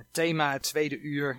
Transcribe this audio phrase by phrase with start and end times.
[0.00, 1.38] Het thema, het tweede uur,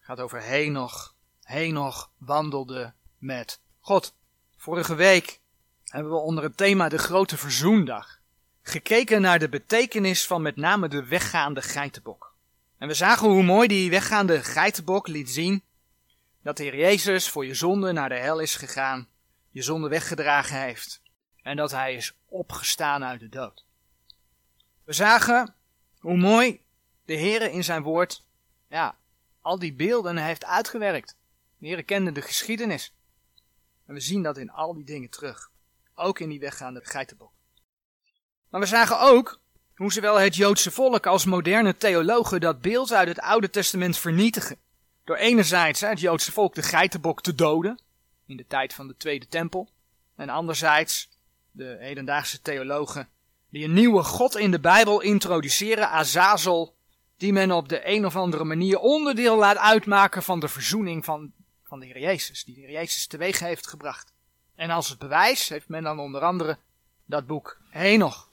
[0.00, 1.14] gaat over Henoch.
[1.42, 4.14] Henoch wandelde met God.
[4.56, 5.40] Vorige week
[5.84, 8.20] hebben we onder het thema de grote verzoendag
[8.62, 12.34] gekeken naar de betekenis van met name de weggaande geitenbok.
[12.78, 15.62] En we zagen hoe mooi die weggaande geitenbok liet zien
[16.42, 19.08] dat de Heer Jezus voor je zonde naar de hel is gegaan,
[19.50, 21.02] je zonde weggedragen heeft
[21.42, 23.64] en dat hij is opgestaan uit de dood.
[24.84, 25.54] We zagen
[25.98, 26.63] hoe mooi
[27.04, 28.24] de Heer in zijn woord,
[28.68, 28.98] ja,
[29.40, 31.16] al die beelden heeft uitgewerkt.
[31.58, 32.94] De Heer kende de geschiedenis.
[33.86, 35.50] En we zien dat in al die dingen terug.
[35.94, 37.32] Ook in die weggaande geitenbok.
[38.50, 39.40] Maar we zagen ook
[39.74, 44.58] hoe zowel het Joodse volk als moderne theologen dat beeld uit het Oude Testament vernietigen.
[45.04, 47.80] Door enerzijds het Joodse volk de geitenbok te doden,
[48.26, 49.70] in de tijd van de Tweede Tempel.
[50.16, 51.08] En anderzijds
[51.50, 53.08] de hedendaagse theologen
[53.50, 56.76] die een nieuwe God in de Bijbel introduceren, Azazel,
[57.16, 61.32] die men op de een of andere manier onderdeel laat uitmaken van de verzoening van,
[61.62, 64.12] van de Heer Jezus, die de Heer Jezus teweeg heeft gebracht.
[64.54, 66.58] En als het bewijs heeft men dan onder andere
[67.04, 68.28] dat boek Henoch.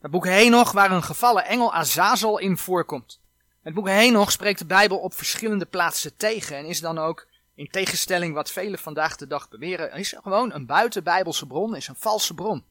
[0.00, 3.20] Dat boek Henoch waar een gevallen engel Azazel in voorkomt.
[3.62, 7.68] Het boek Henoch spreekt de Bijbel op verschillende plaatsen tegen en is dan ook, in
[7.70, 12.34] tegenstelling wat velen vandaag de dag beweren, is gewoon een buitenbijbelse bron, is een valse
[12.34, 12.64] bron.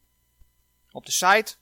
[0.91, 1.55] Op de site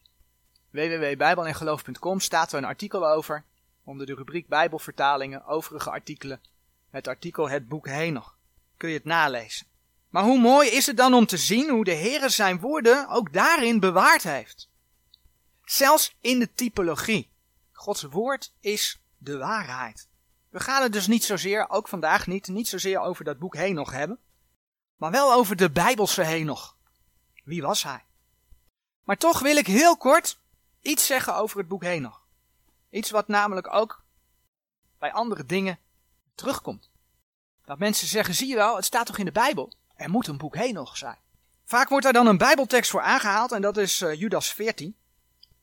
[0.72, 3.44] www.bijbelengeloof.com staat er een artikel over,
[3.84, 6.42] onder de rubriek Bijbelvertalingen, overige artikelen,
[6.90, 8.38] het artikel Het Boek Henoch.
[8.78, 9.68] Kun je het nalezen.
[10.10, 13.34] Maar hoe mooi is het dan om te zien hoe de Heer zijn woorden ook
[13.34, 14.70] daarin bewaard heeft.
[15.64, 17.30] Zelfs in de typologie.
[17.72, 20.08] Gods woord is de waarheid.
[20.50, 23.92] We gaan het dus niet zozeer, ook vandaag niet, niet zozeer over dat boek Henoch
[23.92, 24.20] hebben,
[24.96, 26.76] maar wel over de Bijbelse Henoch.
[27.44, 28.04] Wie was hij?
[29.04, 30.40] Maar toch wil ik heel kort
[30.82, 32.22] iets zeggen over het boek Henoch.
[32.90, 34.04] Iets wat namelijk ook
[34.98, 35.80] bij andere dingen
[36.36, 36.90] terugkomt.
[37.66, 39.74] Dat mensen zeggen, zie je wel, het staat toch in de Bijbel?
[39.96, 41.18] Er moet een boek Henoch zijn.
[41.66, 44.96] Vaak wordt daar dan een Bijbeltekst voor aangehaald en dat is uh, Judas 14.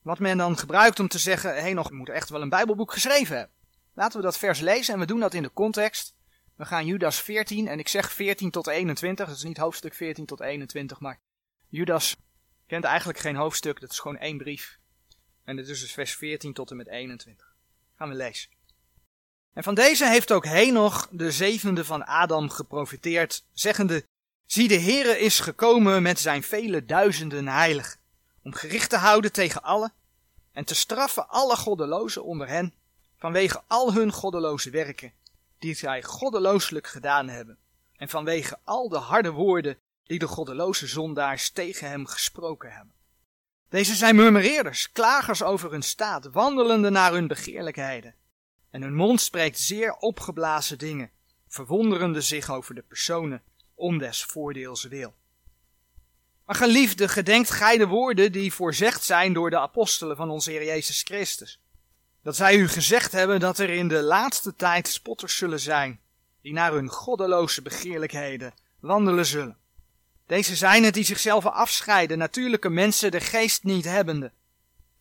[0.01, 3.55] Wat men dan gebruikt om te zeggen, Henoch moet echt wel een Bijbelboek geschreven hebben.
[3.93, 6.15] Laten we dat vers lezen en we doen dat in de context.
[6.55, 10.25] We gaan Judas 14 en ik zeg 14 tot 21, dat is niet hoofdstuk 14
[10.25, 11.19] tot 21, maar
[11.67, 12.15] Judas
[12.67, 14.79] kent eigenlijk geen hoofdstuk, dat is gewoon één brief.
[15.47, 17.55] En dit is dus vers 14 tot en met 21.
[17.95, 18.49] Gaan we lezen.
[19.53, 24.03] En van deze heeft ook Henoch, de zevende van Adam, geprofiteerd, zeggende,
[24.45, 27.99] Zie de Heere is gekomen met zijn vele duizenden heiligen,
[28.43, 29.91] om gericht te houden tegen alle,
[30.51, 32.73] en te straffen alle goddelozen onder hen,
[33.17, 35.13] vanwege al hun goddeloze werken,
[35.59, 37.57] die zij goddelooselijk gedaan hebben,
[37.95, 42.95] en vanwege al de harde woorden die de goddeloze zondaars tegen hem gesproken hebben.
[43.69, 48.15] Deze zijn murmureerders, klagers over hun staat, wandelende naar hun begeerlijkheden.
[48.69, 51.11] En hun mond spreekt zeer opgeblazen dingen,
[51.47, 53.43] verwonderende zich over de personen
[53.75, 55.15] om des voordeels wil.
[56.45, 60.65] Maar geliefde, gedenkt gij de woorden die voorzegd zijn door de apostelen van onze Heer
[60.65, 61.61] Jezus Christus.
[62.23, 65.99] Dat zij u gezegd hebben dat er in de laatste tijd spotters zullen zijn,
[66.41, 69.57] die naar hun goddeloze begeerlijkheden wandelen zullen.
[70.27, 74.31] Deze zijn het die zichzelf afscheiden, natuurlijke mensen, de geest niet hebbende.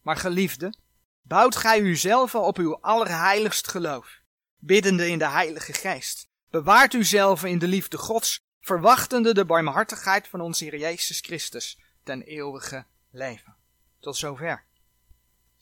[0.03, 0.75] Maar geliefde,
[1.23, 4.21] bouwt gij uzelf op uw allerheiligst geloof,
[4.59, 6.29] biddende in de Heilige Geest.
[6.51, 12.23] Bewaart uzelf in de liefde Gods, verwachtende de barmhartigheid van onze Heer Jezus Christus ten
[12.23, 13.57] eeuwige leven.
[14.01, 14.65] Tot zover.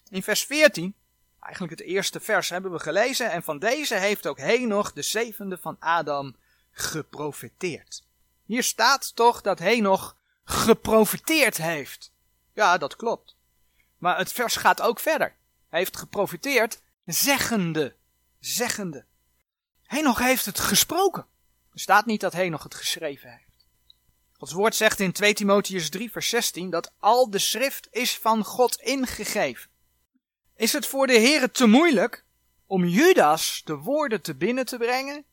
[0.08, 0.94] In vers 14,
[1.40, 5.58] eigenlijk het eerste vers, hebben we gelezen, en van deze heeft ook Henoch, de zevende
[5.58, 6.36] van Adam,
[6.70, 8.02] geprofeteerd.
[8.44, 12.12] Hier staat toch dat Henoch geprofiteerd heeft.
[12.54, 13.36] Ja, dat klopt.
[13.98, 15.36] Maar het vers gaat ook verder.
[15.68, 17.96] Hij heeft geprofiteerd, zeggende.
[18.40, 19.04] Zeggende.
[19.82, 21.26] Henoch heeft het gesproken.
[21.72, 23.66] Er staat niet dat Henoch het geschreven heeft.
[24.32, 28.44] Gods woord zegt in 2 Timotheus 3 vers 16 dat al de schrift is van
[28.44, 29.70] God ingegeven.
[30.56, 32.24] Is het voor de Heere te moeilijk
[32.66, 35.24] om Judas de woorden te binnen te brengen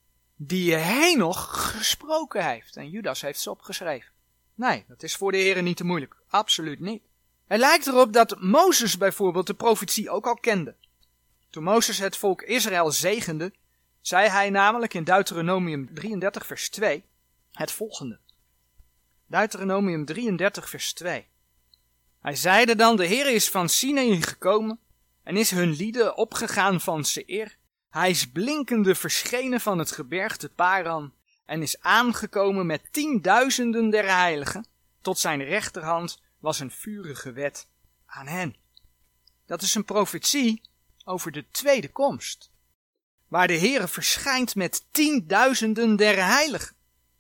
[0.44, 2.76] die Henoch gesproken heeft.
[2.76, 4.12] En Judas heeft ze opgeschreven.
[4.56, 6.16] Nee, dat is voor de heren niet te moeilijk.
[6.30, 7.04] Absoluut niet.
[7.48, 10.76] Het lijkt erop dat Mozes bijvoorbeeld de profetie ook al kende.
[11.50, 13.54] Toen Mozes het volk Israël zegende,
[14.02, 17.04] zei hij namelijk in Deuteronomium 33 vers 2
[17.52, 18.20] het volgende.
[19.26, 21.28] Deuteronomium 33 vers 2.
[22.22, 24.80] Hij zeide dan, de Heer is van Sinai gekomen
[25.24, 27.60] en is hun lieden opgegaan van Seir
[27.92, 31.14] hij is blinkende verschenen van het gebergte Paran
[31.46, 34.66] en is aangekomen met tienduizenden der heiligen.
[35.02, 37.68] Tot zijn rechterhand was een vurige wet
[38.06, 38.56] aan hen.
[39.46, 40.62] Dat is een profetie
[41.04, 42.52] over de tweede komst.
[43.28, 46.76] Waar de Heere verschijnt met tienduizenden der heiligen.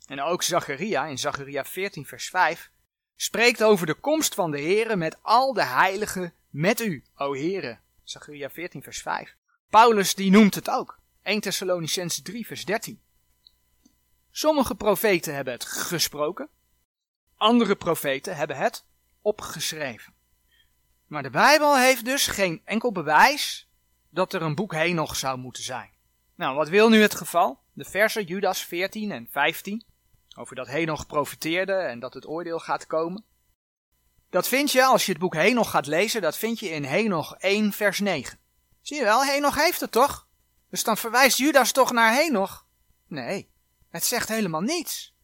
[0.05, 2.71] En ook Zacharia in Zacharia 14 vers 5
[3.15, 7.79] spreekt over de komst van de Heere met al de heiligen met u, o Heere.
[8.03, 9.39] Zacharia 14 vers 5.
[9.71, 10.99] Paulus die noemt het ook.
[11.23, 13.01] 1 Thessalonicense 3 vers 13.
[14.31, 16.49] Sommige profeten hebben het gesproken,
[17.35, 18.85] andere profeten hebben het
[19.21, 20.13] opgeschreven.
[21.07, 23.69] Maar de Bijbel heeft dus geen enkel bewijs
[24.09, 25.89] dat er een boek Henoch zou moeten zijn.
[26.35, 27.59] Nou, wat wil nu het geval?
[27.73, 29.85] De versen Judas 14 en 15,
[30.37, 33.25] over dat Henoch profeteerde en dat het oordeel gaat komen.
[34.29, 37.35] Dat vind je, als je het boek Henoch gaat lezen, dat vind je in Henoch
[37.35, 38.40] 1 vers 9.
[38.81, 40.27] Zie je wel, Henoch heeft het toch?
[40.69, 42.65] Dus dan verwijst Judas toch naar Henoch?
[43.07, 43.51] Nee,
[43.89, 45.15] het zegt helemaal niets.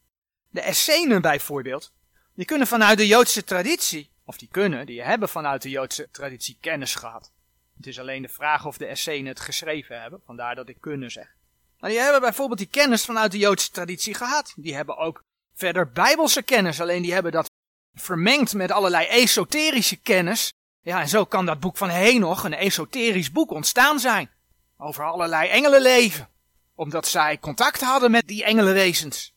[0.50, 1.94] De Essenen bijvoorbeeld,
[2.34, 6.58] die kunnen vanuit de Joodse traditie, of die kunnen, die hebben vanuit de Joodse traditie
[6.62, 7.32] kennis gehad.
[7.78, 11.12] Het is alleen de vraag of de Essenen het geschreven hebben, vandaar dat ik kunnen
[11.12, 11.36] zeg.
[11.80, 14.54] Maar die hebben bijvoorbeeld die kennis vanuit de Joodse traditie gehad.
[14.56, 15.24] Die hebben ook
[15.54, 17.50] verder bijbelse kennis, alleen die hebben dat
[17.94, 20.54] vermengd met allerlei esoterische kennis.
[20.88, 24.30] Ja, en zo kan dat boek van Henoch, een esoterisch boek, ontstaan zijn.
[24.78, 26.30] Over allerlei engelenleven.
[26.76, 29.36] Omdat zij contact hadden met die engelenwezens.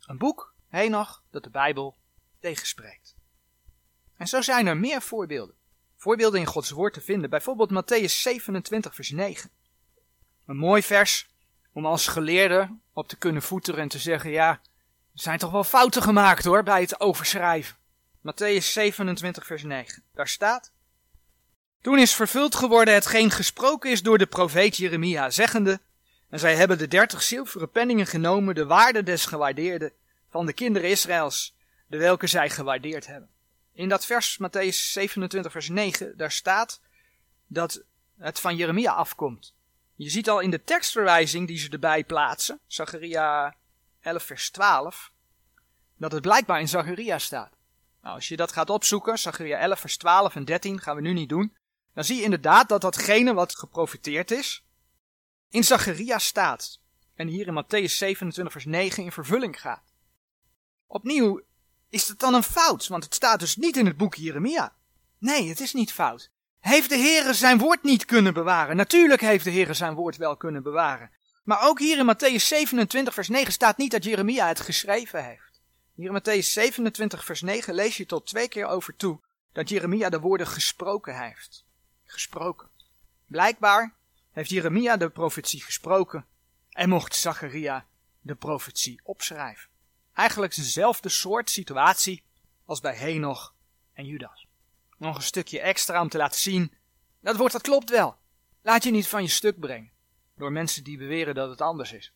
[0.00, 1.96] Een boek, Henoch, dat de Bijbel
[2.38, 3.14] tegenspreekt.
[4.16, 5.54] En zo zijn er meer voorbeelden.
[5.96, 7.30] Voorbeelden in Gods woord te vinden.
[7.30, 9.50] Bijvoorbeeld Matthäus 27 vers 9.
[10.46, 11.28] Een mooi vers
[11.72, 14.60] om als geleerde op te kunnen voeteren en te zeggen, ja, er
[15.12, 17.79] zijn toch wel fouten gemaakt hoor bij het overschrijven.
[18.22, 20.02] Matthäus 27 vers 9.
[20.14, 20.72] Daar staat,
[21.80, 25.80] Toen is vervuld geworden hetgeen gesproken is door de profeet Jeremia, zeggende,
[26.28, 29.92] en zij hebben de dertig zilveren penningen genomen, de waarde des gewaardeerden
[30.30, 31.56] van de kinderen Israëls,
[31.86, 33.30] de welke zij gewaardeerd hebben.
[33.72, 36.80] In dat vers, Matthäus 27 vers 9, daar staat
[37.46, 37.82] dat
[38.18, 39.54] het van Jeremia afkomt.
[39.94, 43.54] Je ziet al in de tekstverwijzing die ze erbij plaatsen, Zacharia
[44.00, 45.12] 11 vers 12,
[45.96, 47.58] dat het blijkbaar in Zacharia staat.
[48.02, 51.12] Nou, als je dat gaat opzoeken, Zacharia 11 vers 12 en 13, gaan we nu
[51.12, 51.56] niet doen,
[51.94, 54.64] dan zie je inderdaad dat datgene wat geprofiteerd is,
[55.48, 56.80] in Zacharia staat.
[57.14, 59.92] En hier in Matthäus 27 vers 9 in vervulling gaat.
[60.86, 61.40] Opnieuw
[61.88, 64.76] is het dan een fout, want het staat dus niet in het boek Jeremia.
[65.18, 66.30] Nee, het is niet fout.
[66.60, 68.76] Heeft de Heere zijn woord niet kunnen bewaren?
[68.76, 71.10] Natuurlijk heeft de Heere zijn woord wel kunnen bewaren.
[71.44, 75.49] Maar ook hier in Matthäus 27 vers 9 staat niet dat Jeremia het geschreven heeft.
[75.94, 79.20] Hier in Matthäus 27 vers 9 lees je tot twee keer over toe
[79.52, 81.64] dat Jeremia de woorden gesproken heeft.
[82.04, 82.68] Gesproken.
[83.26, 83.94] Blijkbaar
[84.30, 86.26] heeft Jeremia de profetie gesproken
[86.70, 87.86] en mocht Zacharia
[88.20, 89.68] de profetie opschrijven.
[90.14, 92.22] Eigenlijk dezelfde soort situatie
[92.64, 93.54] als bij Henoch
[93.92, 94.46] en Judas.
[94.98, 96.74] Nog een stukje extra om te laten zien,
[97.20, 98.16] dat woord dat klopt wel.
[98.62, 99.92] Laat je niet van je stuk brengen
[100.36, 102.12] door mensen die beweren dat het anders is.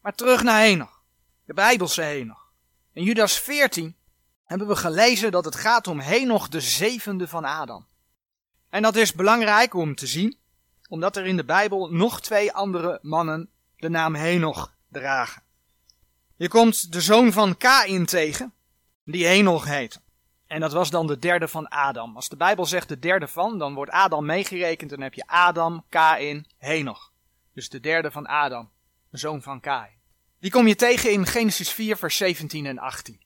[0.00, 1.02] Maar terug naar Henoch,
[1.44, 2.45] de Bijbelse Henoch.
[2.96, 3.96] In Judas 14
[4.44, 7.86] hebben we gelezen dat het gaat om Henoch de zevende van Adam.
[8.68, 10.38] En dat is belangrijk om te zien,
[10.88, 15.42] omdat er in de Bijbel nog twee andere mannen de naam Henoch dragen.
[16.36, 18.54] Je komt de zoon van Kain tegen,
[19.04, 20.00] die Henoch heet.
[20.46, 22.16] En dat was dan de derde van Adam.
[22.16, 24.90] Als de Bijbel zegt de derde van, dan wordt Adam meegerekend.
[24.90, 27.12] Dan heb je Adam, Kain, Henoch.
[27.52, 28.70] Dus de derde van Adam,
[29.10, 29.95] de zoon van Kain.
[30.40, 33.20] Die kom je tegen in Genesis 4, vers 17 en 18.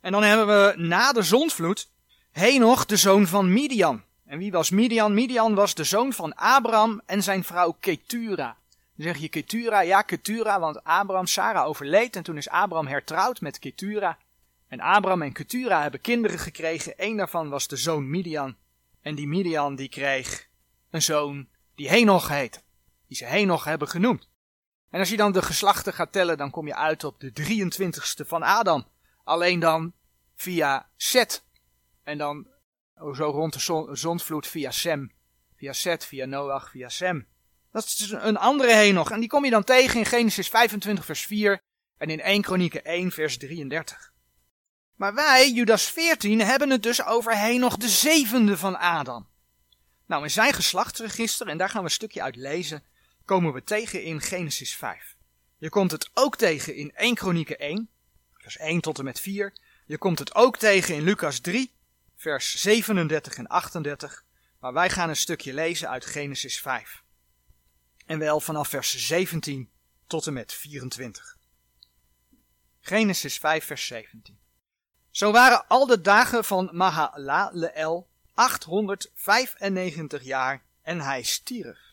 [0.00, 1.88] En dan hebben we na de zondvloed
[2.30, 4.02] Henoch, de zoon van Midian.
[4.26, 5.14] En wie was Midian?
[5.14, 8.56] Midian was de zoon van Abraham en zijn vrouw Ketura.
[8.96, 13.40] Dan zeg je Ketura, ja Ketura, want Abraham, Sarah overleed en toen is Abraham hertrouwd
[13.40, 14.18] met Ketura.
[14.68, 16.94] En Abraham en Ketura hebben kinderen gekregen.
[16.96, 18.56] Eén daarvan was de zoon Midian.
[19.02, 20.48] En die Midian die kreeg
[20.90, 22.62] een zoon die Henoch heet.
[23.08, 24.28] Die ze Henoch hebben genoemd.
[24.90, 28.26] En als je dan de geslachten gaat tellen, dan kom je uit op de 23ste
[28.26, 28.86] van Adam.
[29.24, 29.92] Alleen dan
[30.34, 31.44] via Set.
[32.02, 32.46] En dan
[32.94, 35.12] oh, zo rond de zondvloed via Sem.
[35.56, 37.26] Via Set, via Noach, via Sem.
[37.72, 39.10] Dat is een andere Henoch.
[39.10, 41.60] En die kom je dan tegen in Genesis 25 vers 4
[41.98, 44.12] en in 1 Kronieken 1 vers 33.
[44.94, 49.28] Maar wij, Judas 14, hebben het dus over Henoch de zevende van Adam.
[50.06, 52.84] Nou, in zijn geslachtsregister, en daar gaan we een stukje uit lezen,
[53.26, 55.16] komen we tegen in Genesis 5.
[55.56, 57.90] Je komt het ook tegen in 1 Kronieken 1,
[58.32, 59.54] vers 1 tot en met 4.
[59.86, 61.74] Je komt het ook tegen in Lucas 3,
[62.16, 64.24] vers 37 en 38.
[64.60, 67.02] Maar wij gaan een stukje lezen uit Genesis 5.
[68.06, 69.70] En wel vanaf vers 17
[70.06, 71.36] tot en met 24.
[72.80, 74.38] Genesis 5, vers 17.
[75.10, 81.85] Zo waren al de dagen van Mahalaleel 895 jaar en hij stierf.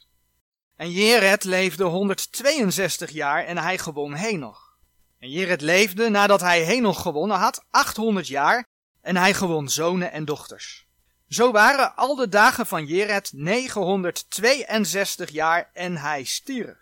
[0.76, 4.78] En Jered leefde 162 jaar en hij gewon Henoch.
[5.20, 8.66] En Jered leefde nadat hij Henoch gewonnen had 800 jaar
[9.02, 10.88] en hij gewon zonen en dochters.
[11.28, 16.78] Zo waren al de dagen van Jered 962 jaar en hij stierf.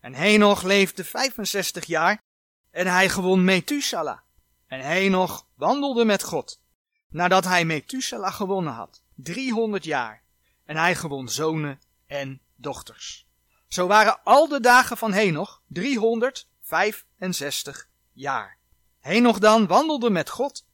[0.00, 2.22] En Henoch leefde 65 jaar
[2.70, 4.18] en hij gewon Methuselah.
[4.66, 6.60] En Henoch wandelde met God,
[7.08, 10.22] nadat hij Methuselah gewonnen had, 300 jaar.
[10.64, 13.26] En hij gewon zonen en dochters.
[13.68, 18.58] Zo waren al de dagen van Henoch 365 jaar.
[18.98, 20.66] Henoch dan wandelde met God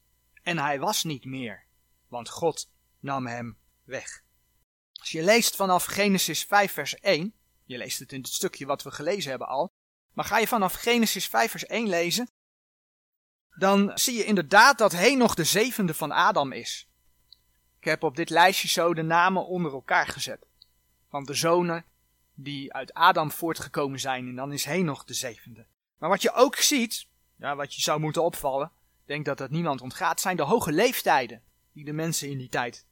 [0.43, 1.65] en hij was niet meer,
[2.07, 4.23] want God nam hem weg.
[4.93, 8.83] Als je leest vanaf Genesis 5 vers 1, je leest het in het stukje wat
[8.83, 9.71] we gelezen hebben al,
[10.13, 12.29] maar ga je vanaf Genesis 5 vers 1 lezen,
[13.57, 16.89] dan zie je inderdaad dat Henoch de zevende van Adam is.
[17.79, 20.45] Ik heb op dit lijstje zo de namen onder elkaar gezet.
[21.15, 21.85] Van de zonen
[22.33, 25.65] die uit Adam voortgekomen zijn en dan is Henoch de zevende.
[25.97, 28.71] Maar wat je ook ziet, ja, wat je zou moeten opvallen,
[29.05, 31.41] denk dat dat niemand ontgaat, zijn de hoge leeftijden
[31.73, 32.85] die de mensen in die tijd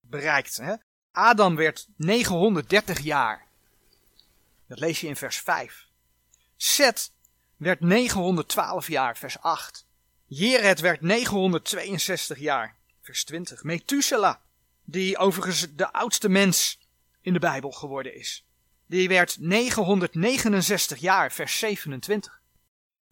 [0.00, 0.82] bereikten.
[1.12, 3.46] Adam werd 930 jaar.
[4.66, 5.88] Dat lees je in vers 5.
[6.56, 7.12] Seth
[7.56, 9.86] werd 912 jaar, vers 8.
[10.26, 13.62] Jered werd 962 jaar, vers 20.
[13.62, 14.36] Methuselah,
[14.84, 16.80] die overigens de oudste mens
[17.22, 18.46] in de Bijbel geworden is,
[18.86, 22.40] die werd 969 jaar, vers 27.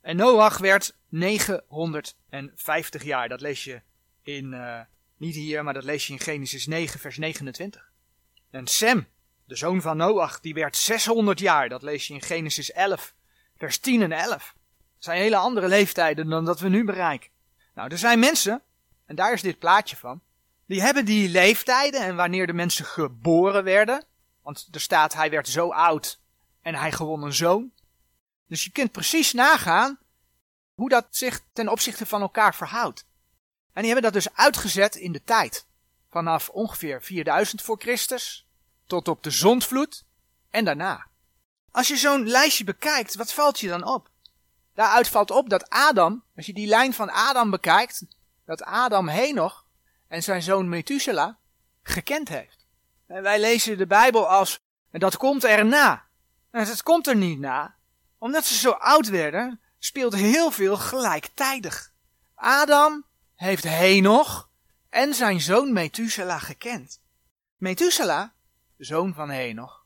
[0.01, 3.29] En Noach werd 950 jaar.
[3.29, 3.83] Dat lees je
[4.23, 4.81] in, uh,
[5.17, 7.91] niet hier, maar dat lees je in Genesis 9, vers 29.
[8.51, 9.07] En Sem,
[9.45, 11.69] de zoon van Noach, die werd 600 jaar.
[11.69, 13.15] Dat lees je in Genesis 11,
[13.57, 14.29] vers 10 en 11.
[14.29, 17.31] Dat zijn hele andere leeftijden dan dat we nu bereiken.
[17.75, 18.63] Nou, er zijn mensen,
[19.07, 20.23] en daar is dit plaatje van,
[20.71, 24.05] die hebben die leeftijden en wanneer de mensen geboren werden.
[24.43, 26.21] Want er staat, hij werd zo oud
[26.63, 27.73] en hij gewon een zoon.
[28.47, 29.99] Dus je kunt precies nagaan
[30.75, 33.07] hoe dat zich ten opzichte van elkaar verhoudt.
[33.73, 35.67] En die hebben dat dus uitgezet in de tijd.
[36.11, 38.47] Vanaf ongeveer 4000 voor Christus
[38.87, 40.05] tot op de zondvloed
[40.51, 41.07] en daarna.
[41.71, 44.11] Als je zo'n lijstje bekijkt, wat valt je dan op?
[44.75, 48.05] Daaruit valt op dat Adam, als je die lijn van Adam bekijkt,
[48.45, 49.69] dat Adam Henoch
[50.11, 51.35] en zijn zoon Methuselah
[51.83, 52.67] gekend heeft.
[53.07, 56.07] En wij lezen de Bijbel als, en dat komt erna.
[56.51, 57.77] En dat komt er niet na.
[58.19, 61.93] Omdat ze zo oud werden, speelt heel veel gelijktijdig.
[62.35, 64.51] Adam heeft Henoch
[64.89, 67.01] en zijn zoon Methuselah gekend.
[67.57, 68.29] Methuselah,
[68.77, 69.85] de zoon van Henoch,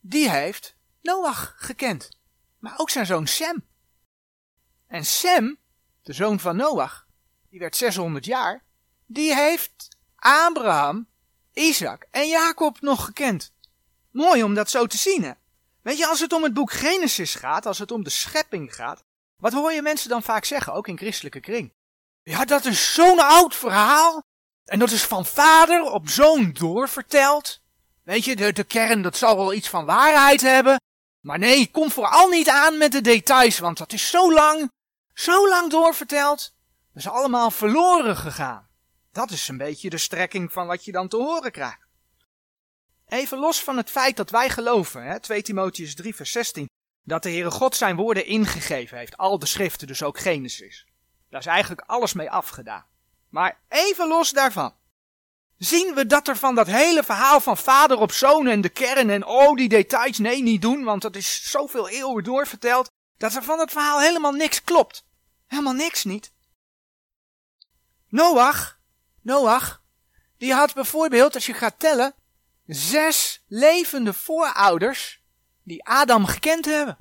[0.00, 2.08] die heeft Noach gekend.
[2.58, 3.66] Maar ook zijn zoon Sem.
[4.86, 5.58] En Sem,
[6.02, 7.06] de zoon van Noach,
[7.48, 8.64] die werd 600 jaar,
[9.12, 11.06] die heeft Abraham,
[11.52, 13.52] Isaac en Jacob nog gekend.
[14.10, 15.32] Mooi om dat zo te zien, hè?
[15.82, 19.04] Weet je, als het om het boek Genesis gaat, als het om de schepping gaat,
[19.36, 21.72] wat hoor je mensen dan vaak zeggen, ook in christelijke kring?
[22.22, 24.22] Ja, dat is zo'n oud verhaal.
[24.64, 27.60] En dat is van vader op zoon doorverteld.
[28.04, 30.80] Weet je, de, de kern, dat zal wel iets van waarheid hebben.
[31.20, 34.70] Maar nee, kom vooral niet aan met de details, want dat is zo lang,
[35.14, 36.54] zo lang doorverteld.
[36.92, 38.68] Dat is allemaal verloren gegaan.
[39.12, 41.86] Dat is een beetje de strekking van wat je dan te horen krijgt.
[43.06, 46.68] Even los van het feit dat wij geloven, hè, 2 Timotheus 3 vers 16,
[47.02, 50.86] dat de Heere God zijn woorden ingegeven heeft, al de schriften, dus ook Genesis.
[51.30, 52.86] Daar is eigenlijk alles mee afgedaan.
[53.28, 54.74] Maar even los daarvan.
[55.56, 59.10] Zien we dat er van dat hele verhaal van vader op zoon en de kern
[59.10, 63.42] en oh die details, nee niet doen, want dat is zoveel eeuwen doorverteld, dat er
[63.42, 65.04] van dat verhaal helemaal niks klopt.
[65.46, 66.32] Helemaal niks niet.
[68.08, 68.80] Noach,
[69.22, 69.82] Noach,
[70.38, 72.14] die had bijvoorbeeld, als je gaat tellen,
[72.66, 75.22] zes levende voorouders
[75.62, 76.98] die Adam gekend hebben.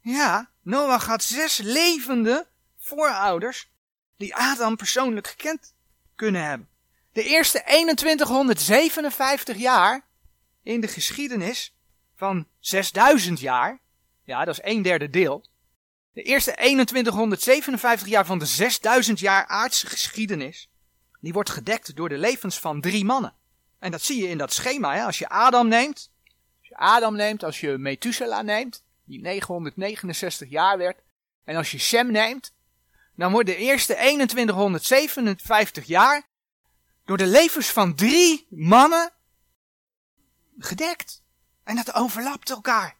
[0.00, 3.70] Ja, Noach had zes levende voorouders
[4.16, 5.74] die Adam persoonlijk gekend
[6.14, 6.68] kunnen hebben.
[7.12, 7.62] De eerste
[7.94, 10.06] 2157 jaar
[10.62, 11.76] in de geschiedenis
[12.14, 13.80] van 6000 jaar,
[14.24, 15.44] ja, dat is een derde deel.
[16.16, 20.70] De eerste 2157 jaar van de 6000 jaar aardse geschiedenis,
[21.20, 23.34] die wordt gedekt door de levens van drie mannen.
[23.78, 25.04] En dat zie je in dat schema, hè?
[25.04, 26.10] als je Adam neemt,
[26.58, 31.02] als je Adam neemt, als je Methuselah neemt, die 969 jaar werd,
[31.44, 32.54] en als je Sem neemt,
[33.14, 36.28] dan wordt de eerste 2157 jaar
[37.04, 39.12] door de levens van drie mannen
[40.58, 41.22] gedekt.
[41.64, 42.96] En dat overlapt elkaar.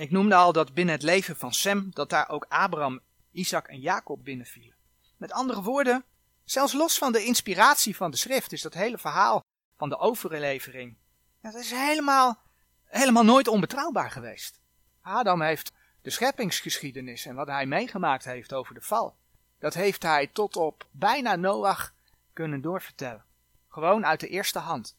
[0.00, 3.80] Ik noemde al dat binnen het leven van Sem, dat daar ook Abraham, Isaac en
[3.80, 4.74] Jacob binnenvielen.
[5.16, 6.04] Met andere woorden,
[6.44, 9.44] zelfs los van de inspiratie van de schrift is dat hele verhaal
[9.76, 10.96] van de overlevering.
[11.42, 12.38] Dat is helemaal,
[12.84, 14.60] helemaal nooit onbetrouwbaar geweest.
[15.02, 19.16] Adam heeft de scheppingsgeschiedenis en wat hij meegemaakt heeft over de val.
[19.58, 21.94] Dat heeft hij tot op bijna Noach
[22.32, 23.24] kunnen doorvertellen.
[23.68, 24.96] Gewoon uit de eerste hand.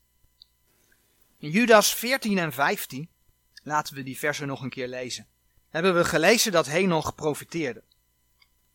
[1.38, 3.10] In Judas 14 en 15,
[3.64, 5.28] laten we die versen nog een keer lezen,
[5.70, 7.84] hebben we gelezen dat Henoch profiteerde.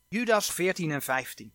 [0.07, 1.53] Judas 14 en 15.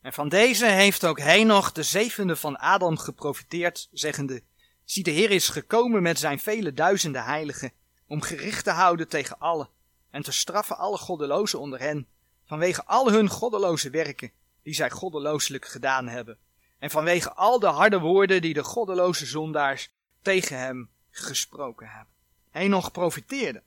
[0.00, 4.42] En van deze heeft ook Henoch, de zevende van Adam, geprofiteerd, zeggende,
[4.84, 7.72] zie de Heer is gekomen met zijn vele duizenden heiligen,
[8.06, 9.68] om gericht te houden tegen alle,
[10.10, 12.08] en te straffen alle goddelozen onder hen,
[12.44, 16.38] vanwege al hun goddeloze werken, die zij goddelooselijk gedaan hebben,
[16.78, 19.90] en vanwege al de harde woorden die de goddeloze zondaars
[20.26, 22.14] tegen hem gesproken hebben.
[22.50, 23.62] Henoch profiteerde.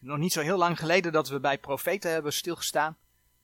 [0.00, 2.96] Nog niet zo heel lang geleden dat we bij profeten hebben stilgestaan.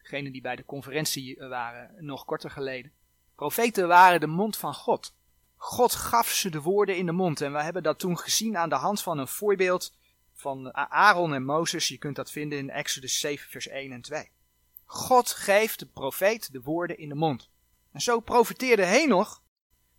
[0.02, 2.92] Degenen die bij de conferentie waren, nog korter geleden.
[3.34, 5.14] Profeten waren de mond van God.
[5.56, 7.40] God gaf ze de woorden in de mond.
[7.40, 9.94] En we hebben dat toen gezien aan de hand van een voorbeeld
[10.32, 11.88] van Aaron en Mozes.
[11.88, 14.30] Je kunt dat vinden in Exodus 7, vers 1 en 2.
[14.84, 17.50] God geeft de profeet de woorden in de mond.
[17.92, 19.42] En zo profeteerde Henoch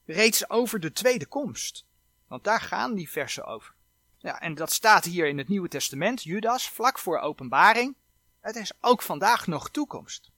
[0.06, 1.87] reeds over de tweede komst.
[2.27, 3.74] Want daar gaan die versen over.
[4.17, 7.96] Ja, en dat staat hier in het Nieuwe Testament, Judas, vlak voor openbaring.
[8.39, 10.31] Het is ook vandaag nog toekomst.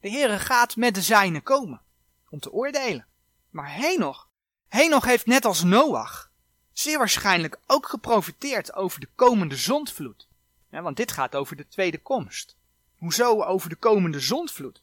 [0.00, 1.82] De Heere gaat met de zijnen komen,
[2.28, 3.06] om te oordelen.
[3.50, 4.28] Maar Henoch,
[4.68, 6.30] Henoch heeft net als Noach,
[6.72, 10.28] zeer waarschijnlijk ook geprofiteerd over de komende zondvloed.
[10.70, 12.56] Want dit gaat over de tweede komst.
[12.96, 14.82] Hoezo over de komende zondvloed?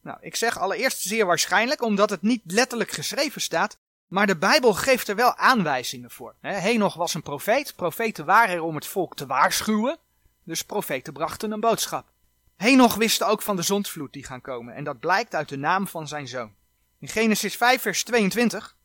[0.00, 3.78] Nou, ik zeg allereerst zeer waarschijnlijk, omdat het niet letterlijk geschreven staat,
[4.08, 6.34] maar de Bijbel geeft er wel aanwijzingen voor.
[6.40, 9.98] Henoch was een profeet, profeten waren er om het volk te waarschuwen,
[10.42, 12.12] dus profeten brachten een boodschap.
[12.56, 15.86] Henoch wist ook van de zondvloed die gaan komen, en dat blijkt uit de naam
[15.86, 16.54] van zijn zoon.
[16.98, 18.76] In Genesis 5, vers 22,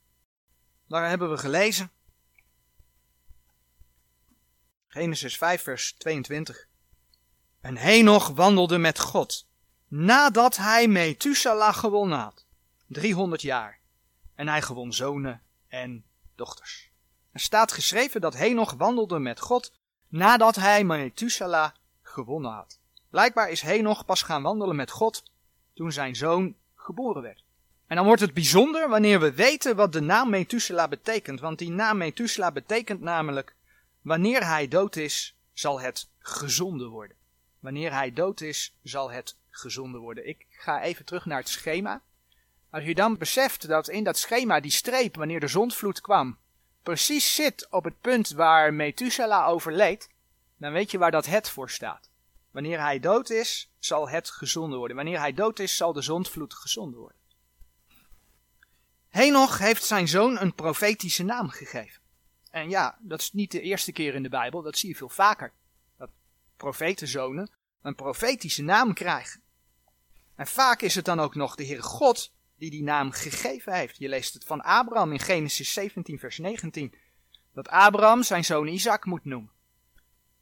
[0.88, 1.92] daar hebben we gelezen.
[4.88, 6.68] Genesis 5, vers 22.
[7.62, 9.48] En Henoch wandelde met God,
[9.88, 12.46] nadat hij Methuselah gewonnen had.
[12.88, 13.79] 300 jaar.
[14.40, 16.04] En hij gewon zonen en
[16.36, 16.90] dochters.
[17.32, 19.74] Er staat geschreven dat Henoch wandelde met God
[20.08, 21.72] nadat hij Methuselah
[22.02, 22.80] gewonnen had.
[23.10, 25.24] Blijkbaar is Henoch pas gaan wandelen met God
[25.74, 27.44] toen zijn zoon geboren werd.
[27.88, 31.40] En dan wordt het bijzonder wanneer we weten wat de naam Methuselah betekent.
[31.40, 33.56] Want die naam Methuselah betekent namelijk,
[34.02, 37.18] wanneer hij dood is, zal het gezonden worden.
[37.60, 40.28] Wanneer hij dood is, zal het gezonden worden.
[40.28, 42.02] Ik ga even terug naar het schema.
[42.72, 46.38] Als je dan beseft dat in dat schema die streep, wanneer de zondvloed kwam,
[46.84, 50.10] precies zit op het punt waar Methuselah overleed,
[50.58, 52.10] dan weet je waar dat het voor staat.
[52.52, 54.96] Wanneer hij dood is, zal het gezonden worden.
[54.96, 57.18] Wanneer hij dood is, zal de zondvloed gezonden worden.
[59.10, 62.02] Henoch heeft zijn zoon een profetische naam gegeven.
[62.52, 65.10] En ja, dat is niet de eerste keer in de Bijbel, dat zie je veel
[65.10, 65.54] vaker.
[65.98, 66.10] Dat
[66.58, 67.52] profetenzonen
[67.82, 69.42] een profetische naam krijgen.
[70.36, 73.98] En vaak is het dan ook nog de Heere God die die naam gegeven heeft.
[73.98, 76.94] Je leest het van Abraham in Genesis 17, vers 19.
[77.54, 79.52] Dat Abraham zijn zoon Isaac moet noemen.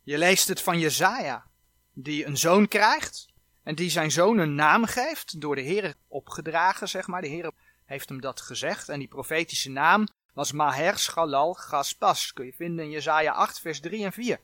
[0.03, 1.45] Je leest het van Jezaja,
[1.93, 3.27] die een zoon krijgt
[3.63, 7.21] en die zijn zoon een naam geeft, door de Heer opgedragen, zeg maar.
[7.21, 7.51] De Heer
[7.85, 12.33] heeft hem dat gezegd en die profetische naam was Maher Shalal Gaspas.
[12.33, 14.39] Kun je vinden in Jezaja 8, vers 3 en 4.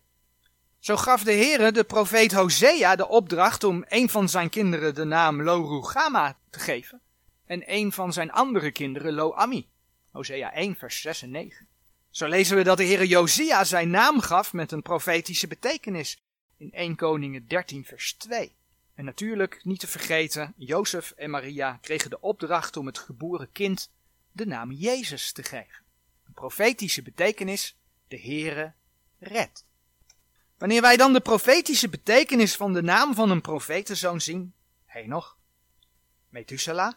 [0.79, 5.03] Zo gaf de Heere de profeet Hosea de opdracht om een van zijn kinderen de
[5.03, 7.01] naam Lo-Rugama te geven
[7.45, 9.67] en een van zijn andere kinderen Lo-Ami.
[10.11, 11.67] Hosea 1 vers 6 en 9.
[12.09, 16.21] Zo lezen we dat de Heere Josia zijn naam gaf met een profetische betekenis
[16.57, 18.55] in 1 Koningen 13 vers 2.
[18.95, 23.91] En natuurlijk, niet te vergeten, Jozef en Maria kregen de opdracht om het geboren kind
[24.31, 25.83] de naam Jezus te geven.
[26.27, 27.77] Een profetische betekenis,
[28.07, 28.73] de Heere
[29.19, 29.65] redt.
[30.57, 34.53] Wanneer wij dan de profetische betekenis van de naam van een profetenzoon zien,
[34.85, 35.37] Henoch,
[36.29, 36.93] Methuselah,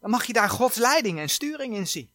[0.00, 2.10] dan mag je daar Gods leiding en sturing in zien.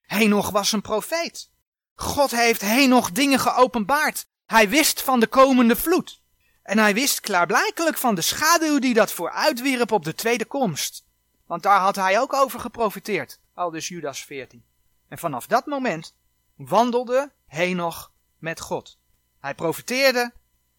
[0.00, 1.50] Henoch was een profeet.
[1.94, 4.26] God heeft Henoch dingen geopenbaard.
[4.46, 6.22] Hij wist van de komende vloed.
[6.62, 11.04] En hij wist klaarblijkelijk van de schaduw die dat vooruitwierp op de tweede komst.
[11.46, 14.64] Want daar had hij ook over geprofiteerd, al dus Judas 14.
[15.08, 16.14] En vanaf dat moment
[16.56, 18.98] wandelde Henoch met God.
[19.40, 20.32] Hij profiteerde,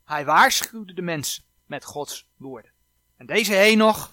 [0.05, 2.71] hij waarschuwde de mensen met Gods woorden.
[3.17, 4.11] En deze Henoch,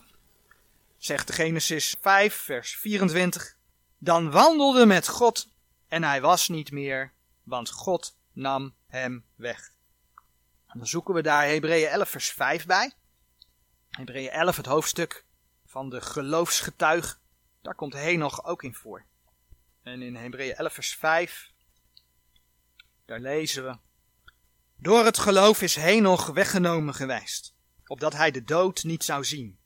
[1.04, 3.56] zegt Genesis 5, vers 24,
[3.98, 5.48] dan wandelde met God
[5.88, 7.12] en hij was niet meer,
[7.42, 9.72] want God nam hem weg.
[10.66, 12.92] En dan zoeken we daar Hebreeën 11, vers 5 bij.
[13.90, 15.24] Hebreeën 11, het hoofdstuk
[15.66, 17.20] van de geloofsgetuig.
[17.62, 19.04] Daar komt Henoch ook in voor.
[19.82, 21.52] En in Hebreeën 11 vers 5,
[23.04, 23.76] daar lezen we.
[24.76, 27.54] Door het geloof is Henoch weggenomen geweest,
[27.86, 29.60] opdat hij de dood niet zou zien.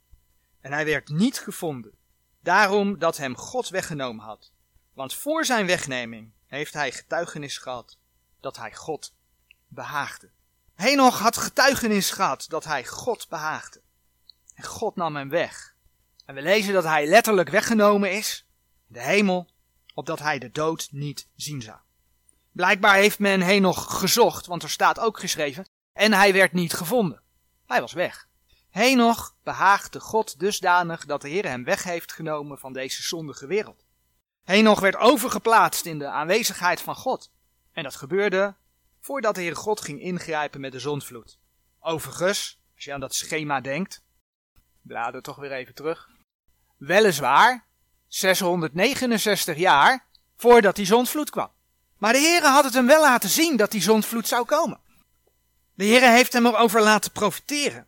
[0.67, 1.93] En hij werd niet gevonden,
[2.41, 4.53] daarom dat hem God weggenomen had.
[4.93, 7.99] Want voor zijn wegneming heeft hij getuigenis gehad
[8.41, 9.15] dat hij God
[9.69, 10.31] behaagde.
[10.75, 13.83] Henoch had getuigenis gehad dat hij God behaagde.
[14.55, 15.75] En God nam hem weg.
[16.25, 18.47] En we lezen dat hij letterlijk weggenomen is,
[18.87, 19.49] de hemel,
[19.95, 21.79] opdat hij de dood niet zien zou.
[22.53, 27.23] Blijkbaar heeft men Henoch gezocht, want er staat ook geschreven, en hij werd niet gevonden.
[27.67, 28.29] Hij was weg.
[28.77, 33.85] Henoch behaagde God dusdanig dat de Heer hem weg heeft genomen van deze zondige wereld.
[34.45, 37.31] Henoch werd overgeplaatst in de aanwezigheid van God.
[37.73, 38.55] En dat gebeurde
[39.01, 41.39] voordat de Heer God ging ingrijpen met de zondvloed.
[41.81, 44.05] Overigens, als je aan dat schema denkt,
[44.83, 46.09] blader toch weer even terug.
[46.77, 47.67] Weliswaar
[48.07, 51.51] 669 jaar voordat die zondvloed kwam.
[51.99, 54.81] Maar de Heere had het hem wel laten zien dat die zondvloed zou komen.
[55.75, 57.87] De Heere heeft hem erover laten profiteren.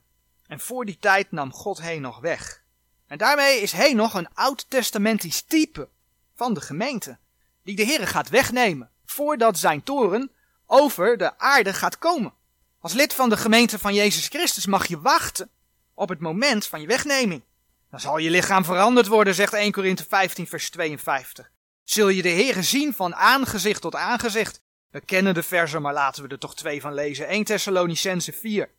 [0.48, 2.62] En voor die tijd nam God Henoch weg.
[3.06, 5.88] En daarmee is Henoch een oud-testamentisch type
[6.34, 7.18] van de gemeente,
[7.62, 10.30] die de Heere gaat wegnemen, voordat zijn toren
[10.66, 12.32] over de aarde gaat komen.
[12.80, 15.50] Als lid van de gemeente van Jezus Christus mag je wachten
[15.94, 17.42] op het moment van je wegneming.
[17.90, 21.50] Dan zal je lichaam veranderd worden, zegt 1 Korinthe 15 vers 52.
[21.84, 24.60] Zul je de Heere zien van aangezicht tot aangezicht.
[24.90, 27.26] We kennen de versen, maar laten we er toch twee van lezen.
[27.26, 28.70] 1 Thessalonicense 4.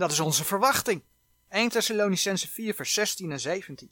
[0.00, 1.02] Dat is onze verwachting.
[1.48, 3.90] 1 Thessalonicense 4 vers 16 en 17.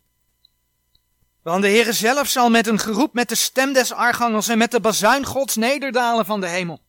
[1.42, 4.70] Want de Heere zelf zal met een geroep met de stem des archangels en met
[4.70, 6.80] de bazuin gods nederdalen van de hemel.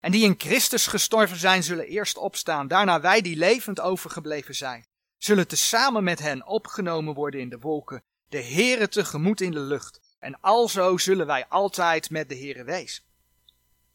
[0.00, 2.68] En die in Christus gestorven zijn, zullen eerst opstaan.
[2.68, 4.86] Daarna wij die levend overgebleven zijn,
[5.16, 10.00] zullen tezamen met hen opgenomen worden in de wolken, de Heere tegemoet in de lucht.
[10.18, 13.02] En alzo zullen wij altijd met de Heere wezen.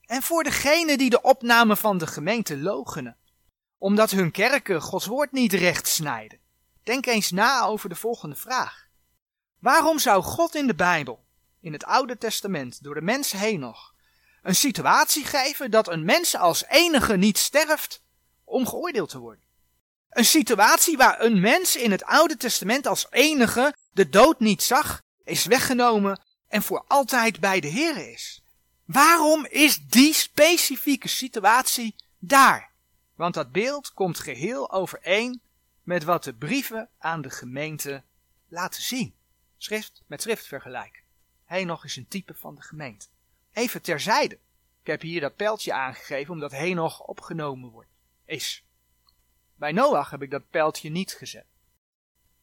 [0.05, 3.17] En voor degenen die de opname van de gemeente logenen,
[3.83, 6.39] omdat hun kerken Gods woord niet recht snijden.
[6.83, 8.87] Denk eens na over de volgende vraag.
[9.59, 11.25] Waarom zou God in de Bijbel,
[11.61, 13.93] in het Oude Testament, door de mens heen nog,
[14.41, 18.03] een situatie geven dat een mens als enige niet sterft
[18.43, 19.43] om geoordeeld te worden?
[20.09, 25.01] Een situatie waar een mens in het Oude Testament als enige de dood niet zag,
[25.23, 28.43] is weggenomen en voor altijd bij de Heer is.
[28.85, 32.72] Waarom is die specifieke situatie daar?
[33.23, 35.41] Want dat beeld komt geheel overeen
[35.83, 38.03] met wat de brieven aan de gemeente
[38.47, 39.15] laten zien
[39.57, 41.01] schrift met schrift vergelijken.
[41.45, 43.07] Hij nog is een type van de gemeente.
[43.51, 44.35] Even terzijde.
[44.81, 47.89] Ik heb hier dat pijltje aangegeven omdat nog opgenomen wordt.
[48.25, 48.65] Is.
[49.55, 51.45] Bij Noach heb ik dat pijltje niet gezet.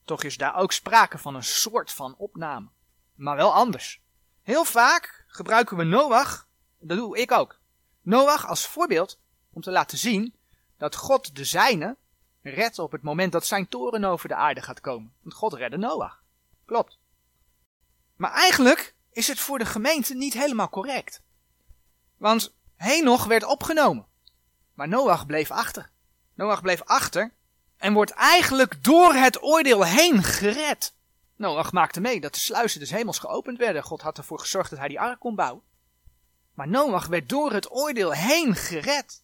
[0.04, 2.68] Toch is daar ook sprake van een soort van opname.
[3.14, 4.00] Maar wel anders.
[4.42, 7.58] Heel vaak gebruiken we Noach, dat doe ik ook.
[8.00, 9.18] Noach als voorbeeld
[9.50, 10.38] om te laten zien
[10.80, 11.96] dat God de zijne
[12.42, 15.12] redt op het moment dat zijn toren over de aarde gaat komen.
[15.22, 16.22] Want God redde Noach.
[16.64, 16.98] Klopt.
[18.16, 21.22] Maar eigenlijk is het voor de gemeente niet helemaal correct.
[22.16, 24.06] Want Henoch werd opgenomen.
[24.74, 25.90] Maar Noach bleef achter.
[26.34, 27.32] Noach bleef achter
[27.76, 30.94] en wordt eigenlijk door het oordeel heen gered.
[31.36, 33.82] Noach maakte mee dat de sluizen des hemels geopend werden.
[33.82, 35.62] God had ervoor gezorgd dat hij die ark kon bouwen.
[36.54, 39.22] Maar Noach werd door het oordeel heen gered.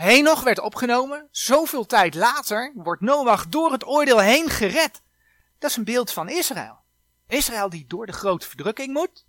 [0.00, 1.28] Henoch werd opgenomen.
[1.30, 5.02] Zoveel tijd later wordt Noach door het oordeel heen gered.
[5.58, 6.78] Dat is een beeld van Israël.
[7.26, 9.26] Israël die door de grote verdrukking moet,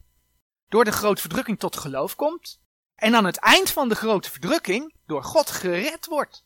[0.69, 2.62] door de grote verdrukking tot geloof komt,
[2.95, 6.45] en aan het eind van de grote verdrukking door God gered wordt.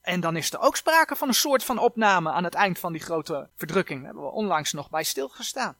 [0.00, 2.92] En dan is er ook sprake van een soort van opname aan het eind van
[2.92, 3.98] die grote verdrukking.
[3.98, 5.76] Daar hebben we onlangs nog bij stilgestaan.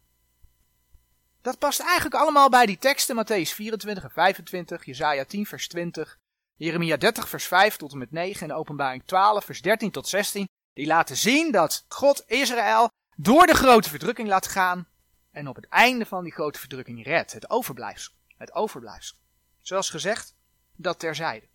[1.42, 6.20] Dat past eigenlijk allemaal bij die teksten, Matthäus 24 en 25, Jesaja 10 vers 20,
[6.62, 10.48] Jeremia 30 vers 5 tot en met 9 en Openbaring 12 vers 13 tot 16.
[10.72, 14.88] Die laten zien dat God Israël door de grote verdrukking laat gaan
[15.30, 17.32] en op het einde van die grote verdrukking redt.
[17.32, 18.12] Het overblijfsel.
[18.36, 19.16] Het overblijfsel.
[19.60, 20.34] Zoals gezegd,
[20.76, 21.48] dat terzijde.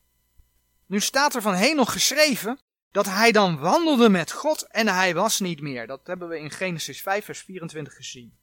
[0.85, 2.59] Nu staat er van Henoch geschreven
[2.91, 5.87] dat hij dan wandelde met God en hij was niet meer.
[5.87, 8.37] Dat hebben we in Genesis 5 vers 24 gezien.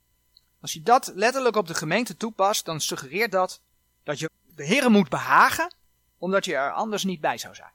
[0.60, 3.60] Als je dat letterlijk op de gemeente toepast, dan suggereert dat
[4.02, 5.74] dat je de Heer moet behagen,
[6.18, 7.72] omdat je er anders niet bij zou zijn.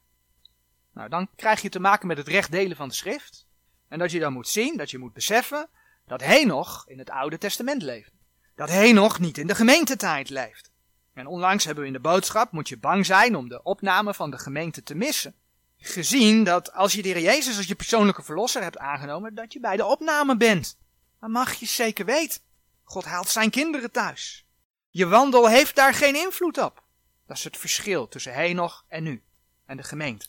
[0.93, 3.47] Nou, dan krijg je te maken met het recht delen van de schrift.
[3.88, 5.69] En dat je dan moet zien, dat je moet beseffen,
[6.08, 8.12] dat Henoch in het Oude Testament leeft.
[8.56, 10.71] Dat Henoch niet in de gemeentetijd leeft.
[11.13, 14.32] En onlangs hebben we in de boodschap, moet je bang zijn om de opname van
[14.32, 15.36] de gemeente te missen.
[15.78, 19.60] Gezien dat als je de Heer Jezus als je persoonlijke verlosser hebt aangenomen, dat je
[19.60, 20.78] bij de opname bent.
[21.19, 22.41] Maar mag je zeker weten.
[22.84, 24.45] God haalt zijn kinderen thuis.
[24.89, 26.84] Je wandel heeft daar geen invloed op.
[27.30, 29.24] Dat is het verschil tussen Henoch en nu
[29.65, 30.28] en de gemeente.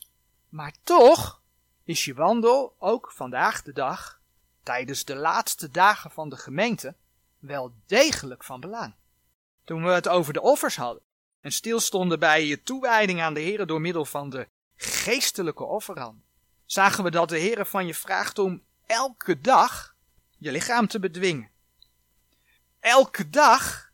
[0.49, 1.43] Maar toch
[1.85, 4.21] is je wandel ook vandaag de dag,
[4.63, 6.95] tijdens de laatste dagen van de gemeente,
[7.39, 8.95] wel degelijk van belang.
[9.65, 11.03] Toen we het over de offers hadden
[11.41, 16.25] en stilstonden bij je toewijding aan de Heer door middel van de geestelijke offeranden,
[16.65, 19.97] zagen we dat de Heer van je vraagt om elke dag
[20.39, 21.51] je lichaam te bedwingen.
[22.81, 23.90] Elke dag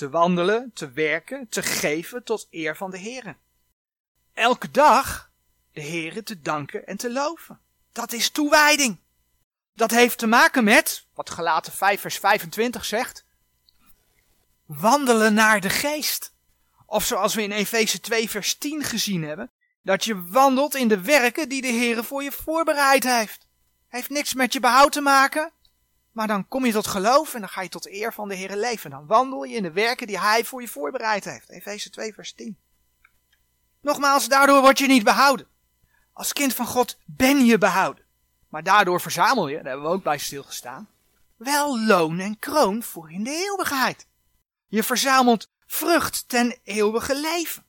[0.00, 3.36] te wandelen, te werken, te geven tot eer van de Heer.
[4.34, 5.30] Elke dag
[5.72, 7.60] de Heer te danken en te loven.
[7.92, 8.98] Dat is toewijding.
[9.74, 13.24] Dat heeft te maken met, wat gelaten 5 vers 25 zegt,
[14.66, 16.32] wandelen naar de geest.
[16.86, 19.50] Of zoals we in Efeze 2 vers 10 gezien hebben,
[19.82, 23.46] dat je wandelt in de werken die de Heer voor je voorbereid heeft.
[23.88, 25.52] Heeft niks met je behoud te maken,
[26.20, 28.56] maar dan kom je tot geloof en dan ga je tot eer van de Heer
[28.56, 28.90] leven.
[28.90, 31.50] Dan wandel je in de werken die Hij voor je voorbereid heeft.
[31.50, 32.58] Efeze 2 vers 10.
[33.80, 35.46] Nogmaals, daardoor word je niet behouden.
[36.12, 38.04] Als kind van God ben je behouden.
[38.48, 40.88] Maar daardoor verzamel je, daar hebben we ook bij stilgestaan,
[41.36, 44.06] wel loon en kroon voor in de eeuwigheid.
[44.66, 47.64] Je verzamelt vrucht ten eeuwige leven.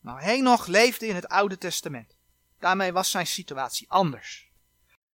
[0.00, 2.16] Nou, Henoch leefde in het Oude Testament.
[2.58, 4.51] Daarmee was zijn situatie anders.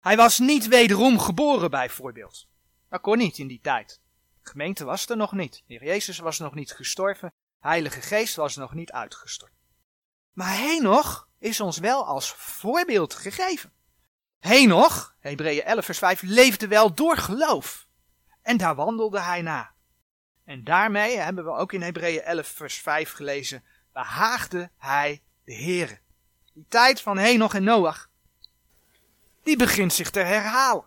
[0.07, 2.47] Hij was niet wederom geboren, bijvoorbeeld.
[2.89, 4.01] Dat kon niet in die tijd.
[4.43, 5.63] De gemeente was er nog niet.
[5.65, 7.33] Heer Jezus was nog niet gestorven.
[7.59, 9.51] Heilige Geest was nog niet uitgestort.
[10.33, 13.73] Maar Henoch is ons wel als voorbeeld gegeven.
[14.39, 17.87] Henoch, Hebreeën 11 vers 5, leefde wel door geloof.
[18.41, 19.73] En daar wandelde hij na.
[20.45, 25.99] En daarmee hebben we ook in Hebreeën 11 vers 5 gelezen, behaagde hij de Heere.
[26.53, 28.09] Die tijd van Henoch en Noach,
[29.47, 30.85] die begint zich te herhalen.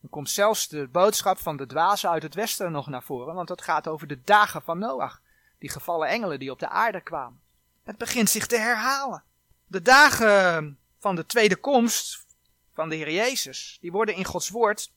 [0.00, 3.48] Dan komt zelfs de boodschap van de dwazen uit het westen nog naar voren, want
[3.48, 5.20] dat gaat over de dagen van Noach.
[5.58, 7.40] Die gevallen engelen die op de aarde kwamen.
[7.84, 9.22] Het begint zich te herhalen.
[9.66, 12.26] De dagen van de tweede komst
[12.74, 14.92] van de Heer Jezus, die worden in Gods woord,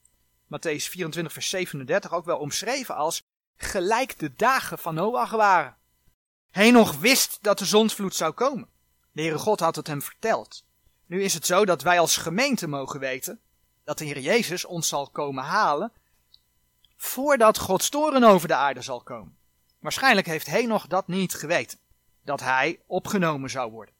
[0.46, 3.24] Matthäus 24 vers 37, ook wel omschreven als
[3.58, 5.78] gelijk de dagen van Noach waren.
[6.50, 8.70] Henoch wist dat de zondvloed zou komen.
[9.12, 10.68] De Heere God had het hem verteld.
[11.10, 13.40] Nu is het zo dat wij als gemeente mogen weten
[13.84, 15.92] dat de Heer Jezus ons zal komen halen
[16.98, 19.38] voordat Gods toren over de aarde zal komen.
[19.80, 21.80] Waarschijnlijk heeft Henoch dat niet geweten,
[22.24, 23.94] dat hij opgenomen zou worden.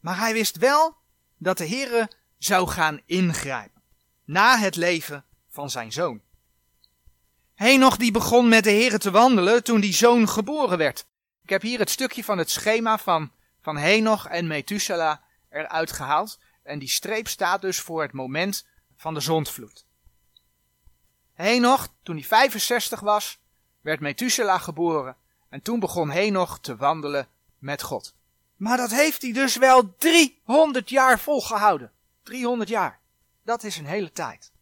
[0.00, 0.96] Maar hij wist wel
[1.38, 3.82] dat de Heere zou gaan ingrijpen,
[4.24, 6.20] na het leven van zijn zoon.
[7.54, 11.06] Henoch die begon met de Heere te wandelen toen die zoon geboren werd.
[11.42, 15.16] Ik heb hier het stukje van het schema van, van Henoch en Methuselah
[15.52, 16.38] eruit gehaald.
[16.62, 19.86] En die streep staat dus voor het moment van de zondvloed.
[21.32, 23.38] Henoch, toen hij 65 was,
[23.80, 25.16] werd Methuselah geboren.
[25.48, 28.14] En toen begon Henoch te wandelen met God.
[28.56, 31.92] Maar dat heeft hij dus wel 300 jaar volgehouden.
[32.22, 33.00] 300 jaar.
[33.44, 34.52] Dat is een hele tijd.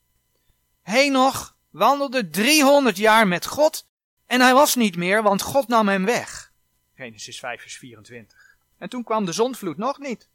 [0.83, 3.87] Henoch wandelde 300 jaar met God
[4.26, 6.53] en hij was niet meer, want God nam hem weg.
[6.94, 8.57] Genesis 5 vers 24.
[8.79, 10.29] En toen kwam de zondvloed nog niet.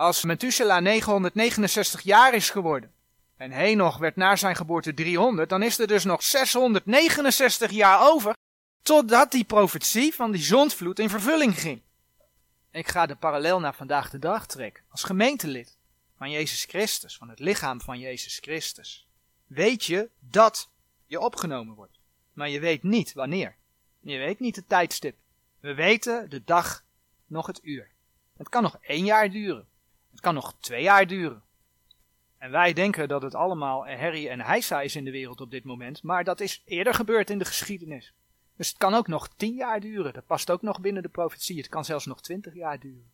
[0.00, 2.92] Als Methuselah 969 jaar is geworden
[3.36, 8.34] en Henoch werd na zijn geboorte 300, dan is er dus nog 669 jaar over
[8.82, 11.82] totdat die profetie van die zondvloed in vervulling ging.
[12.70, 15.76] Ik ga de parallel naar vandaag de dag trekken als gemeentelid
[16.16, 19.06] van Jezus Christus, van het lichaam van Jezus Christus.
[19.46, 20.70] Weet je dat
[21.06, 21.98] je opgenomen wordt,
[22.32, 23.56] maar je weet niet wanneer.
[24.00, 25.16] Je weet niet het tijdstip.
[25.58, 26.84] We weten de dag,
[27.26, 27.90] nog het uur.
[28.36, 29.68] Het kan nog één jaar duren.
[30.20, 31.42] Het kan nog twee jaar duren.
[32.38, 35.64] En wij denken dat het allemaal herrie en heisa is in de wereld op dit
[35.64, 38.14] moment, maar dat is eerder gebeurd in de geschiedenis.
[38.56, 40.12] Dus het kan ook nog tien jaar duren.
[40.12, 41.56] Dat past ook nog binnen de profetie.
[41.56, 43.10] Het kan zelfs nog twintig jaar duren.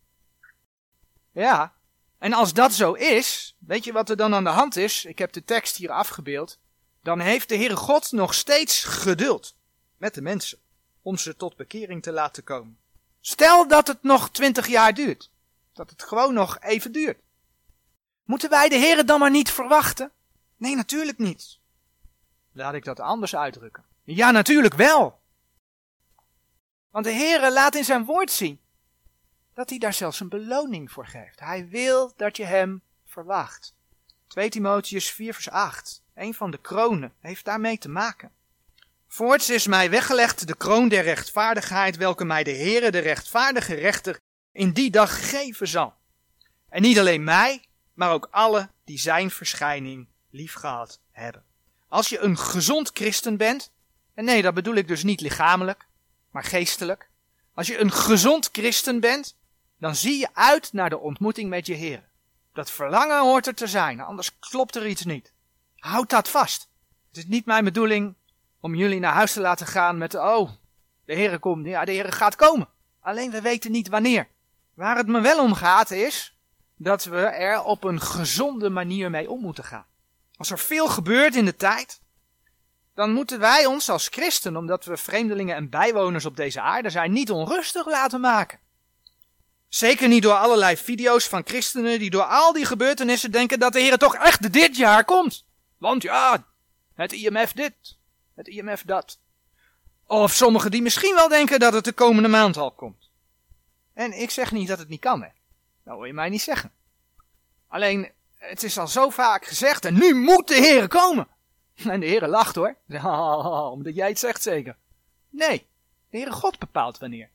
[1.31, 1.73] Ja,
[2.17, 5.05] en als dat zo is, weet je wat er dan aan de hand is?
[5.05, 6.59] Ik heb de tekst hier afgebeeld.
[7.01, 9.55] Dan heeft de Heere God nog steeds geduld
[9.97, 10.59] met de mensen
[11.01, 12.77] om ze tot bekering te laten komen.
[13.19, 15.31] Stel dat het nog twintig jaar duurt.
[15.77, 17.19] Dat het gewoon nog even duurt.
[18.23, 20.11] Moeten wij de Heere dan maar niet verwachten?
[20.57, 21.59] Nee, natuurlijk niet.
[22.51, 23.85] Laat ik dat anders uitdrukken.
[24.03, 25.19] Ja, natuurlijk wel.
[26.89, 28.59] Want de Heere laat in zijn woord zien
[29.53, 31.39] dat hij daar zelfs een beloning voor geeft.
[31.39, 33.75] Hij wil dat je hem verwacht.
[34.27, 36.03] 2 Timotheus 4 vers 8.
[36.13, 38.31] Een van de kronen heeft daarmee te maken.
[39.07, 44.19] Voorts is mij weggelegd de kroon der rechtvaardigheid, welke mij de Heere, de rechtvaardige rechter,
[44.57, 45.93] in die dag geven zal.
[46.69, 51.43] En niet alleen mij, maar ook alle die zijn verschijning liefgehad hebben.
[51.87, 53.71] Als je een gezond christen bent,
[54.13, 55.87] en nee, dat bedoel ik dus niet lichamelijk,
[56.31, 57.09] maar geestelijk.
[57.53, 59.37] Als je een gezond christen bent,
[59.79, 62.09] dan zie je uit naar de ontmoeting met je Heer.
[62.53, 65.33] Dat verlangen hoort er te zijn, anders klopt er iets niet.
[65.75, 66.69] Houd dat vast.
[67.07, 68.15] Het is niet mijn bedoeling
[68.59, 70.49] om jullie naar huis te laten gaan met, oh,
[71.05, 72.67] de Heer komt, ja, de Heer gaat komen.
[72.99, 74.27] Alleen we weten niet wanneer.
[74.77, 76.37] Waar het me wel om gaat is
[76.75, 79.85] dat we er op een gezonde manier mee om moeten gaan.
[80.35, 82.01] Als er veel gebeurt in de tijd,
[82.93, 87.11] dan moeten wij ons als christen, omdat we vreemdelingen en bijwoners op deze aarde zijn,
[87.11, 88.59] niet onrustig laten maken.
[89.67, 93.79] Zeker niet door allerlei video's van christenen die door al die gebeurtenissen denken dat de
[93.79, 95.45] Heer toch echt dit jaar komt.
[95.77, 96.47] Want ja,
[96.93, 97.97] het IMF dit,
[98.35, 99.19] het IMF dat.
[100.05, 103.06] Of sommigen die misschien wel denken dat het de komende maand al komt.
[103.97, 105.29] En ik zeg niet dat het niet kan, hè.
[105.83, 106.71] Dat wil je mij niet zeggen.
[107.67, 111.27] Alleen, het is al zo vaak gezegd en nu moet de Heer komen.
[111.75, 112.75] En de Heer lacht hoor.
[113.75, 114.77] Omdat jij het zegt zeker.
[115.29, 115.67] Nee,
[116.09, 117.29] de Heere God bepaalt wanneer.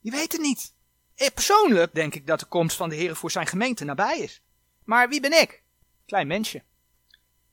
[0.00, 0.74] Je weet het niet.
[1.14, 4.42] Eh, persoonlijk denk ik dat de komst van de Heer voor zijn gemeente nabij is.
[4.84, 5.62] Maar wie ben ik?
[6.06, 6.62] Klein mensje.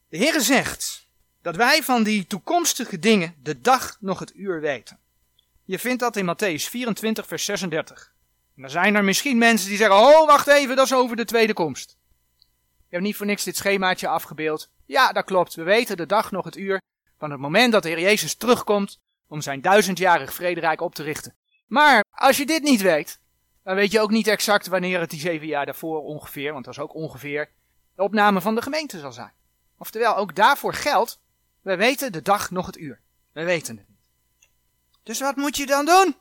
[0.10, 1.08] De Heere zegt
[1.42, 5.00] dat wij van die toekomstige dingen de dag nog het uur weten.
[5.70, 8.14] Je vindt dat in Matthäus 24, vers 36.
[8.56, 11.26] En dan zijn er misschien mensen die zeggen: Oh, wacht even, dat is over de
[11.26, 11.98] tweede komst.
[12.38, 14.70] Je hebt niet voor niks dit schemaatje afgebeeld.
[14.86, 15.56] Ja, dat klopt.
[15.56, 16.82] We weten de dag nog het uur
[17.18, 21.36] van het moment dat de Heer Jezus terugkomt om zijn duizendjarig vrederijk op te richten.
[21.68, 23.20] Maar als je dit niet weet,
[23.64, 26.74] dan weet je ook niet exact wanneer het die zeven jaar daarvoor ongeveer, want dat
[26.74, 27.52] is ook ongeveer,
[27.96, 29.34] de opname van de gemeente zal zijn.
[29.78, 31.20] Oftewel, ook daarvoor geldt,
[31.62, 33.02] we weten de dag nog het uur.
[33.34, 33.89] We weten het.
[35.04, 36.16] Dus wat moet je dan doen?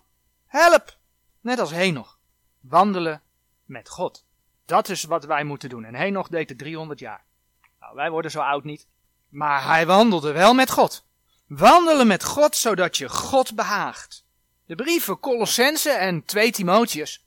[0.47, 0.97] Help!
[1.41, 2.19] Net als Henoch.
[2.61, 3.23] Wandelen
[3.65, 4.25] met God.
[4.65, 5.85] Dat is wat wij moeten doen.
[5.85, 7.25] En Henoch deed het 300 jaar.
[7.81, 8.89] Nou, wij worden zo oud niet.
[9.29, 11.07] Maar hij wandelde wel met God.
[11.47, 14.25] Wandelen met God, zodat je God behaagt.
[14.67, 17.27] De brieven Colossense en 2 Timotheus,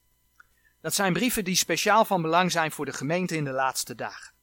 [0.81, 4.33] dat zijn brieven die speciaal van belang zijn voor de gemeente in de laatste dagen.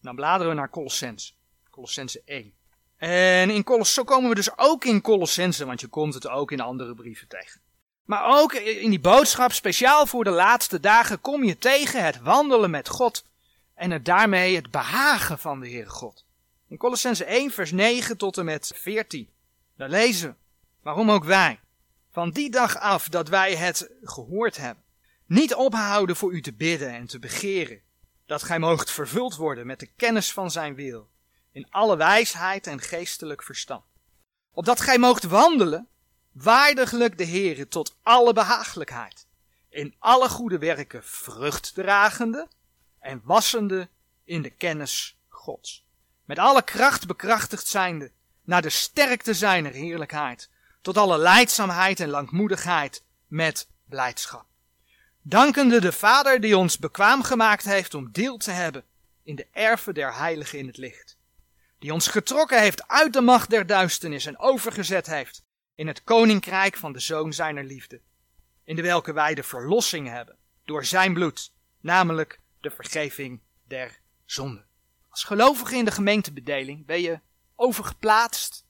[0.00, 1.32] Dan bladeren we naar Colossense,
[1.70, 2.54] Colossense 1.
[3.00, 6.52] En in Coloss zo komen we dus ook in Colossense, want je komt het ook
[6.52, 7.60] in andere brieven tegen.
[8.04, 12.70] Maar ook in die boodschap, speciaal voor de laatste dagen, kom je tegen het wandelen
[12.70, 13.24] met God
[13.74, 16.24] en het daarmee het behagen van de Heere God.
[16.68, 19.28] In Colossense 1 vers 9 tot en met 14.
[19.76, 20.34] Daar lezen we,
[20.82, 21.60] waarom ook wij,
[22.12, 24.84] van die dag af dat wij het gehoord hebben,
[25.26, 27.80] niet ophouden voor u te bidden en te begeren,
[28.26, 31.08] dat gij moogt vervuld worden met de kennis van zijn wil,
[31.52, 33.84] in alle wijsheid en geestelijk verstand.
[34.52, 35.88] Opdat gij moogt wandelen,
[36.32, 39.26] waardiglijk de Heere tot alle behagelijkheid,
[39.68, 42.48] in alle goede werken vrucht dragende
[42.98, 43.88] en wassende
[44.24, 45.86] in de kennis Gods.
[46.24, 48.12] Met alle kracht bekrachtigd zijnde,
[48.44, 54.46] naar de sterkte zijner heerlijkheid, tot alle leidzaamheid en langmoedigheid met blijdschap.
[55.22, 58.84] Dankende de Vader die ons bekwaam gemaakt heeft om deel te hebben
[59.22, 61.18] in de erven der heiligen in het licht.
[61.80, 65.42] Die ons getrokken heeft uit de macht der duisternis en overgezet heeft
[65.74, 68.00] in het koninkrijk van de Zoon zijner liefde.
[68.64, 74.66] In de welke wij de verlossing hebben door zijn bloed, namelijk de vergeving der zonden.
[75.08, 77.20] Als gelovige in de gemeentebedeling ben je
[77.56, 78.66] overgeplaatst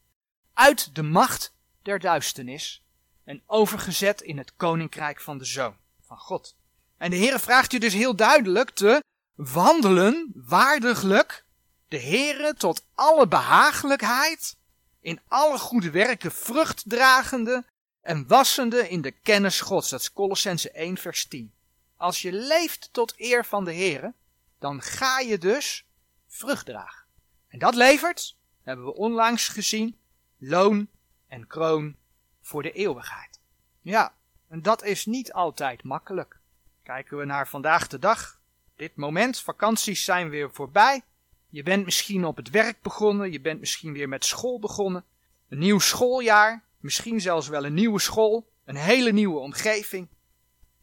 [0.54, 2.84] uit de macht der duisternis
[3.24, 6.56] en overgezet in het koninkrijk van de Zoon van God.
[6.96, 9.02] En de Heere vraagt je dus heel duidelijk te
[9.34, 11.48] wandelen waardiglijk
[11.90, 14.56] de Heere tot alle behagelijkheid,
[15.00, 17.64] in alle goede werken vrucht dragende
[18.00, 19.90] en wassende in de kennis Gods.
[19.90, 21.52] Dat is Colossense 1 vers 10.
[21.96, 24.14] Als je leeft tot eer van de Heere,
[24.58, 25.86] dan ga je dus
[26.26, 27.06] vrucht dragen.
[27.48, 29.98] En dat levert, hebben we onlangs gezien,
[30.38, 30.88] loon
[31.28, 31.96] en kroon
[32.40, 33.40] voor de eeuwigheid.
[33.80, 34.14] Ja,
[34.48, 36.38] en dat is niet altijd makkelijk.
[36.82, 38.40] Kijken we naar vandaag de dag.
[38.76, 41.02] Dit moment, vakanties zijn weer voorbij.
[41.50, 45.04] Je bent misschien op het werk begonnen, je bent misschien weer met school begonnen.
[45.48, 50.08] Een nieuw schooljaar, misschien zelfs wel een nieuwe school, een hele nieuwe omgeving.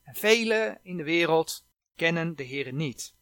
[0.03, 1.65] En velen in de wereld
[1.95, 3.13] kennen de Heere niet.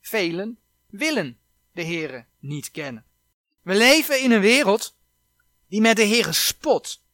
[0.00, 1.38] Velen willen
[1.72, 3.04] de Heere niet kennen.
[3.62, 4.96] We leven in een wereld
[5.68, 7.04] die met de Heere spot.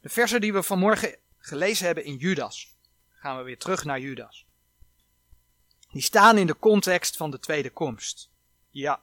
[0.00, 2.76] De versen die we vanmorgen gelezen hebben in Judas,
[3.10, 4.46] gaan we weer terug naar Judas.
[5.90, 8.31] Die staan in de context van de tweede komst.
[8.72, 9.00] Ja.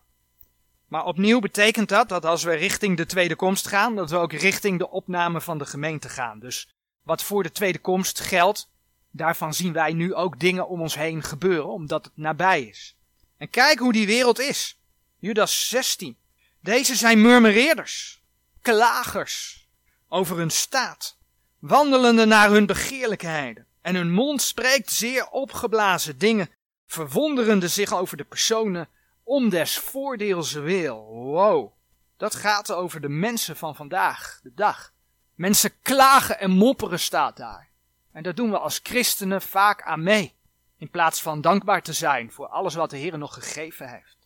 [0.87, 4.33] Maar opnieuw betekent dat dat als we richting de tweede komst gaan, dat we ook
[4.33, 6.39] richting de opname van de gemeente gaan.
[6.39, 6.69] Dus
[7.03, 8.69] wat voor de tweede komst geldt,
[9.11, 12.95] daarvan zien wij nu ook dingen om ons heen gebeuren, omdat het nabij is.
[13.37, 14.79] En kijk hoe die wereld is.
[15.19, 16.17] Judas 16.
[16.61, 18.21] Deze zijn murmureerders,
[18.61, 19.67] klagers
[20.07, 21.17] over hun staat,
[21.59, 23.67] wandelende naar hun begeerlijkheden.
[23.81, 26.49] En hun mond spreekt zeer opgeblazen dingen,
[26.87, 28.89] verwonderende zich over de personen
[29.29, 31.05] om des voordeels wil.
[31.05, 31.73] Wow,
[32.17, 34.93] dat gaat over de mensen van vandaag, de dag.
[35.35, 37.69] Mensen klagen en mopperen staat daar.
[38.11, 40.33] En dat doen we als christenen vaak aan mee.
[40.77, 44.17] In plaats van dankbaar te zijn voor alles wat de Heer nog gegeven heeft.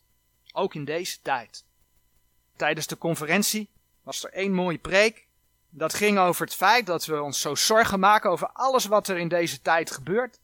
[0.52, 1.64] Ook in deze tijd.
[2.56, 3.70] Tijdens de conferentie
[4.02, 5.26] was er één mooie preek.
[5.70, 9.18] Dat ging over het feit dat we ons zo zorgen maken over alles wat er
[9.18, 10.40] in deze tijd gebeurt.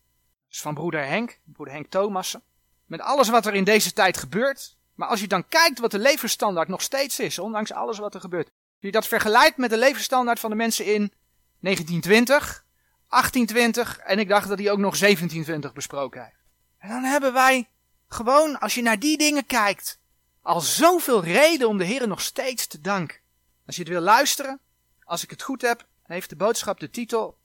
[0.50, 2.42] Is van broeder Henk, broeder Henk Thomassen.
[2.90, 4.76] Met alles wat er in deze tijd gebeurt.
[4.94, 8.20] Maar als je dan kijkt wat de levensstandaard nog steeds is, ondanks alles wat er
[8.20, 8.46] gebeurt.
[8.46, 11.12] Als je dat vergelijkt met de levensstandaard van de mensen in
[11.60, 12.64] 1920,
[13.08, 16.44] 1820 en ik dacht dat hij ook nog 1720 besproken heeft.
[16.78, 17.68] En dan hebben wij
[18.08, 19.98] gewoon, als je naar die dingen kijkt,
[20.42, 23.18] al zoveel reden om de Heer nog steeds te danken.
[23.66, 24.60] Als je het wil luisteren,
[25.04, 27.38] als ik het goed heb, heeft de boodschap de titel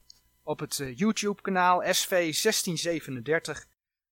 [0.43, 3.65] op het eh, YouTube kanaal SV 1637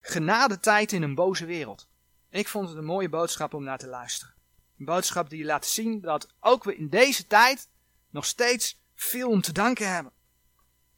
[0.06, 1.88] Genadetijd in een boze wereld.
[2.30, 4.34] Ik vond het een mooie boodschap om naar te luisteren.
[4.80, 7.70] Een boodschap die laat zien dat ook we in deze tijd
[8.10, 10.12] nog steeds veel om te danken hebben.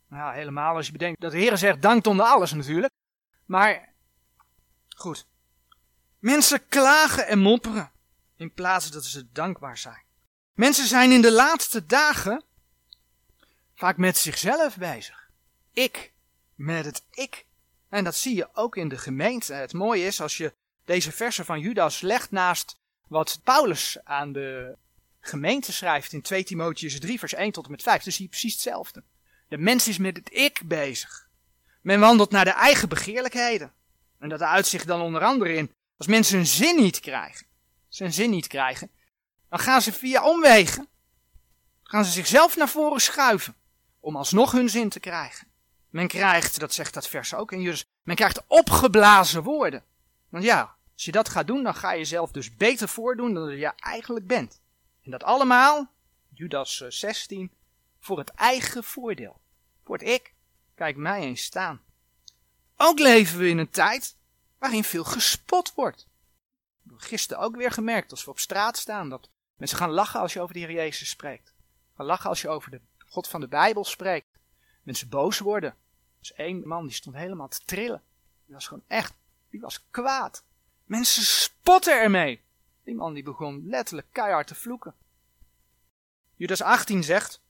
[0.10, 2.94] Nou, helemaal als je bedenkt dat de Heer zegt dankt onder alles natuurlijk.
[3.46, 3.94] Maar,
[4.96, 5.28] goed.
[6.20, 7.92] Mensen klagen en mopperen
[8.36, 10.04] in plaats dat ze dankbaar zijn.
[10.54, 12.44] Mensen zijn in de laatste dagen
[13.76, 15.30] vaak met zichzelf bezig.
[15.72, 16.14] Ik,
[16.56, 17.45] met het ik.
[17.96, 19.54] En dat zie je ook in de gemeente.
[19.54, 20.54] Het mooie is als je
[20.86, 24.78] deze versen van Judas legt naast wat Paulus aan de
[25.20, 28.04] gemeente schrijft in 2 Timotheus 3 vers 1 tot en met 5.
[28.04, 29.04] Dan zie je precies hetzelfde.
[29.48, 31.30] De mens is met het ik bezig.
[31.82, 33.74] Men wandelt naar de eigen begeerlijkheden.
[34.20, 37.46] En dat uitzicht dan onder andere in, als mensen hun zin niet krijgen,
[37.88, 38.92] zijn zin niet krijgen,
[39.50, 40.88] dan gaan ze via omwegen,
[41.84, 43.56] gaan ze zichzelf naar voren schuiven,
[44.00, 45.48] om alsnog hun zin te krijgen.
[45.96, 49.84] Men krijgt, dat zegt dat vers ook in Judas, men krijgt opgeblazen woorden.
[50.30, 53.58] Want ja, als je dat gaat doen, dan ga je jezelf dus beter voordoen dan
[53.58, 54.62] je eigenlijk bent.
[55.04, 55.92] En dat allemaal,
[56.30, 57.58] Judas 16, eh,
[58.00, 59.42] voor het eigen voordeel.
[59.84, 60.34] Voor het ik.
[60.74, 61.82] Kijk mij eens staan.
[62.78, 64.16] Ook leven we in een tijd
[64.60, 66.08] waarin veel gespot wordt.
[66.98, 70.42] Gisteren ook weer gemerkt als we op straat staan dat mensen gaan lachen als je
[70.42, 71.54] over de Heer Jezus spreekt.
[71.96, 74.28] Gaan lachen als je over de God van de Bijbel spreekt.
[74.84, 75.76] Mensen boos worden.
[76.26, 78.02] Is één man die stond helemaal te trillen.
[78.46, 79.14] Die was gewoon echt,
[79.50, 80.44] die was kwaad.
[80.84, 82.42] Mensen spotten ermee.
[82.84, 84.94] Die man die begon letterlijk keihard te vloeken.
[86.36, 87.42] Judas 18 zegt,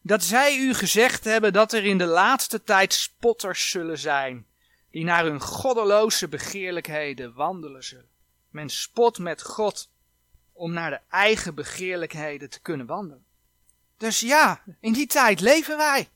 [0.00, 4.46] dat zij u gezegd hebben dat er in de laatste tijd spotters zullen zijn,
[4.90, 8.10] die naar hun goddeloze begeerlijkheden wandelen zullen.
[8.48, 9.90] Men spot met God
[10.52, 13.24] om naar de eigen begeerlijkheden te kunnen wandelen.
[13.96, 16.08] Dus ja, in die tijd leven wij.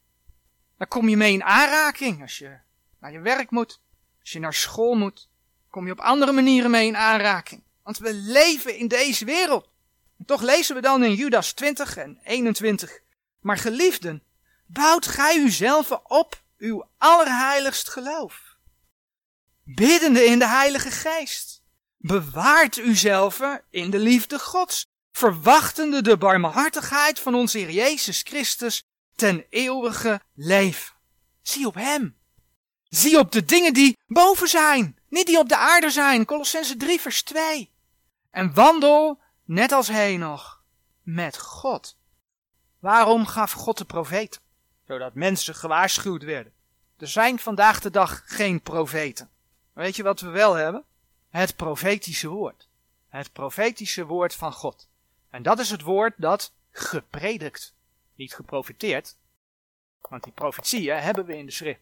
[0.84, 2.58] Daar kom je mee in aanraking als je
[3.00, 3.80] naar je werk moet,
[4.20, 5.28] als je naar school moet,
[5.70, 7.62] kom je op andere manieren mee in aanraking.
[7.82, 9.70] Want we leven in deze wereld.
[10.18, 13.00] En toch lezen we dan in Judas 20 en 21
[13.40, 14.22] maar geliefden,
[14.66, 18.56] bouwt gij uzelf op uw allerheiligst geloof.
[19.62, 21.62] Biddende in de Heilige Geest.
[21.96, 28.84] Bewaart uzelf in de liefde Gods, verwachtende de barmhartigheid van onze Heer Jezus Christus
[29.14, 30.94] ten eeuwige leven.
[31.42, 32.16] Zie op Hem.
[32.88, 36.24] Zie op de dingen die boven zijn, niet die op de aarde zijn.
[36.24, 37.70] Colossense 3 vers 2.
[38.30, 40.62] En wandel, net als Henoch,
[41.02, 41.96] met God.
[42.78, 44.40] Waarom gaf God de profeet?
[44.86, 46.52] Zodat mensen gewaarschuwd werden.
[46.98, 49.30] Er zijn vandaag de dag geen profeten.
[49.72, 50.84] Weet je wat we wel hebben?
[51.30, 52.68] Het profetische woord.
[53.08, 54.88] Het profetische woord van God.
[55.30, 57.73] En dat is het woord dat gepredikt,
[58.14, 59.16] niet geprofiteerd,
[60.00, 61.80] want die profetieën hebben we in de schrift.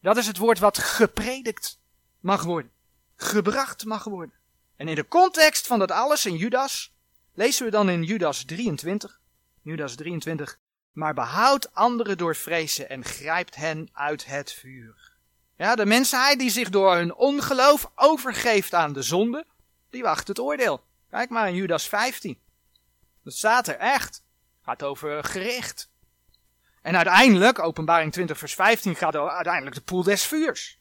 [0.00, 1.80] Dat is het woord wat gepredikt
[2.20, 2.72] mag worden,
[3.16, 4.34] gebracht mag worden.
[4.76, 6.94] En in de context van dat alles in Judas,
[7.34, 9.20] lezen we dan in Judas 23,
[9.62, 10.58] Judas 23.
[10.92, 15.16] Maar behoud anderen door vrezen en grijpt hen uit het vuur.
[15.56, 19.46] Ja, de mensheid die zich door hun ongeloof overgeeft aan de zonde,
[19.90, 20.84] die wacht het oordeel.
[21.10, 22.38] Kijk maar in Judas 15.
[23.24, 24.22] Dat staat er echt.
[24.68, 25.90] Gaat over gericht.
[26.82, 30.78] En uiteindelijk, openbaring 20 vers 15, gaat er uiteindelijk de poel des vuurs.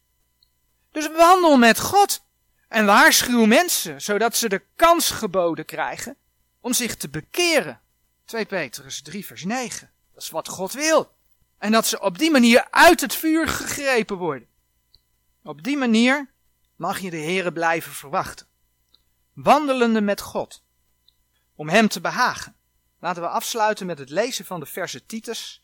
[0.92, 2.26] Dus wandel met God.
[2.68, 6.18] En waarschuw mensen, zodat ze de kans geboden krijgen
[6.62, 7.82] om zich te bekeren.
[8.26, 9.92] 2 Petrus 3 vers 9.
[10.14, 11.12] Dat is wat God wil.
[11.58, 14.48] En dat ze op die manier uit het vuur gegrepen worden.
[15.44, 16.30] Op die manier
[16.76, 18.48] mag je de Here blijven verwachten.
[19.34, 20.64] wandelende met God,
[21.56, 22.57] om Hem te behagen.
[23.00, 25.62] Laten we afsluiten met het lezen van de verse Titus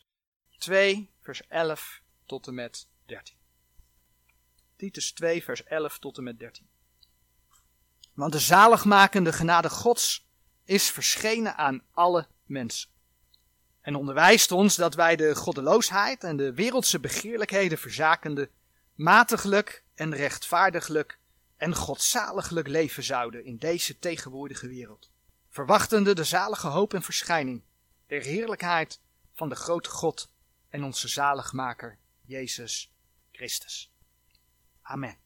[0.58, 3.36] 2, vers 11 tot en met 13.
[4.76, 6.68] Titus 2, vers 11 tot en met 13.
[8.14, 10.28] Want de zaligmakende genade Gods
[10.64, 12.90] is verschenen aan alle mensen.
[13.82, 18.50] En onderwijst ons dat wij de goddeloosheid en de wereldse begeerlijkheden verzakende
[18.96, 21.20] matiglijk en rechtvaardiglijk
[21.58, 25.12] en godzaliglijk leven zouden in deze tegenwoordige wereld,
[25.54, 27.64] verwachtende de zalige hoop en verschijning
[28.08, 29.02] der heerlijkheid
[29.34, 30.32] van de grote God
[30.70, 32.94] en onze zaligmaker Jezus
[33.32, 33.94] Christus.
[34.82, 35.23] Amen.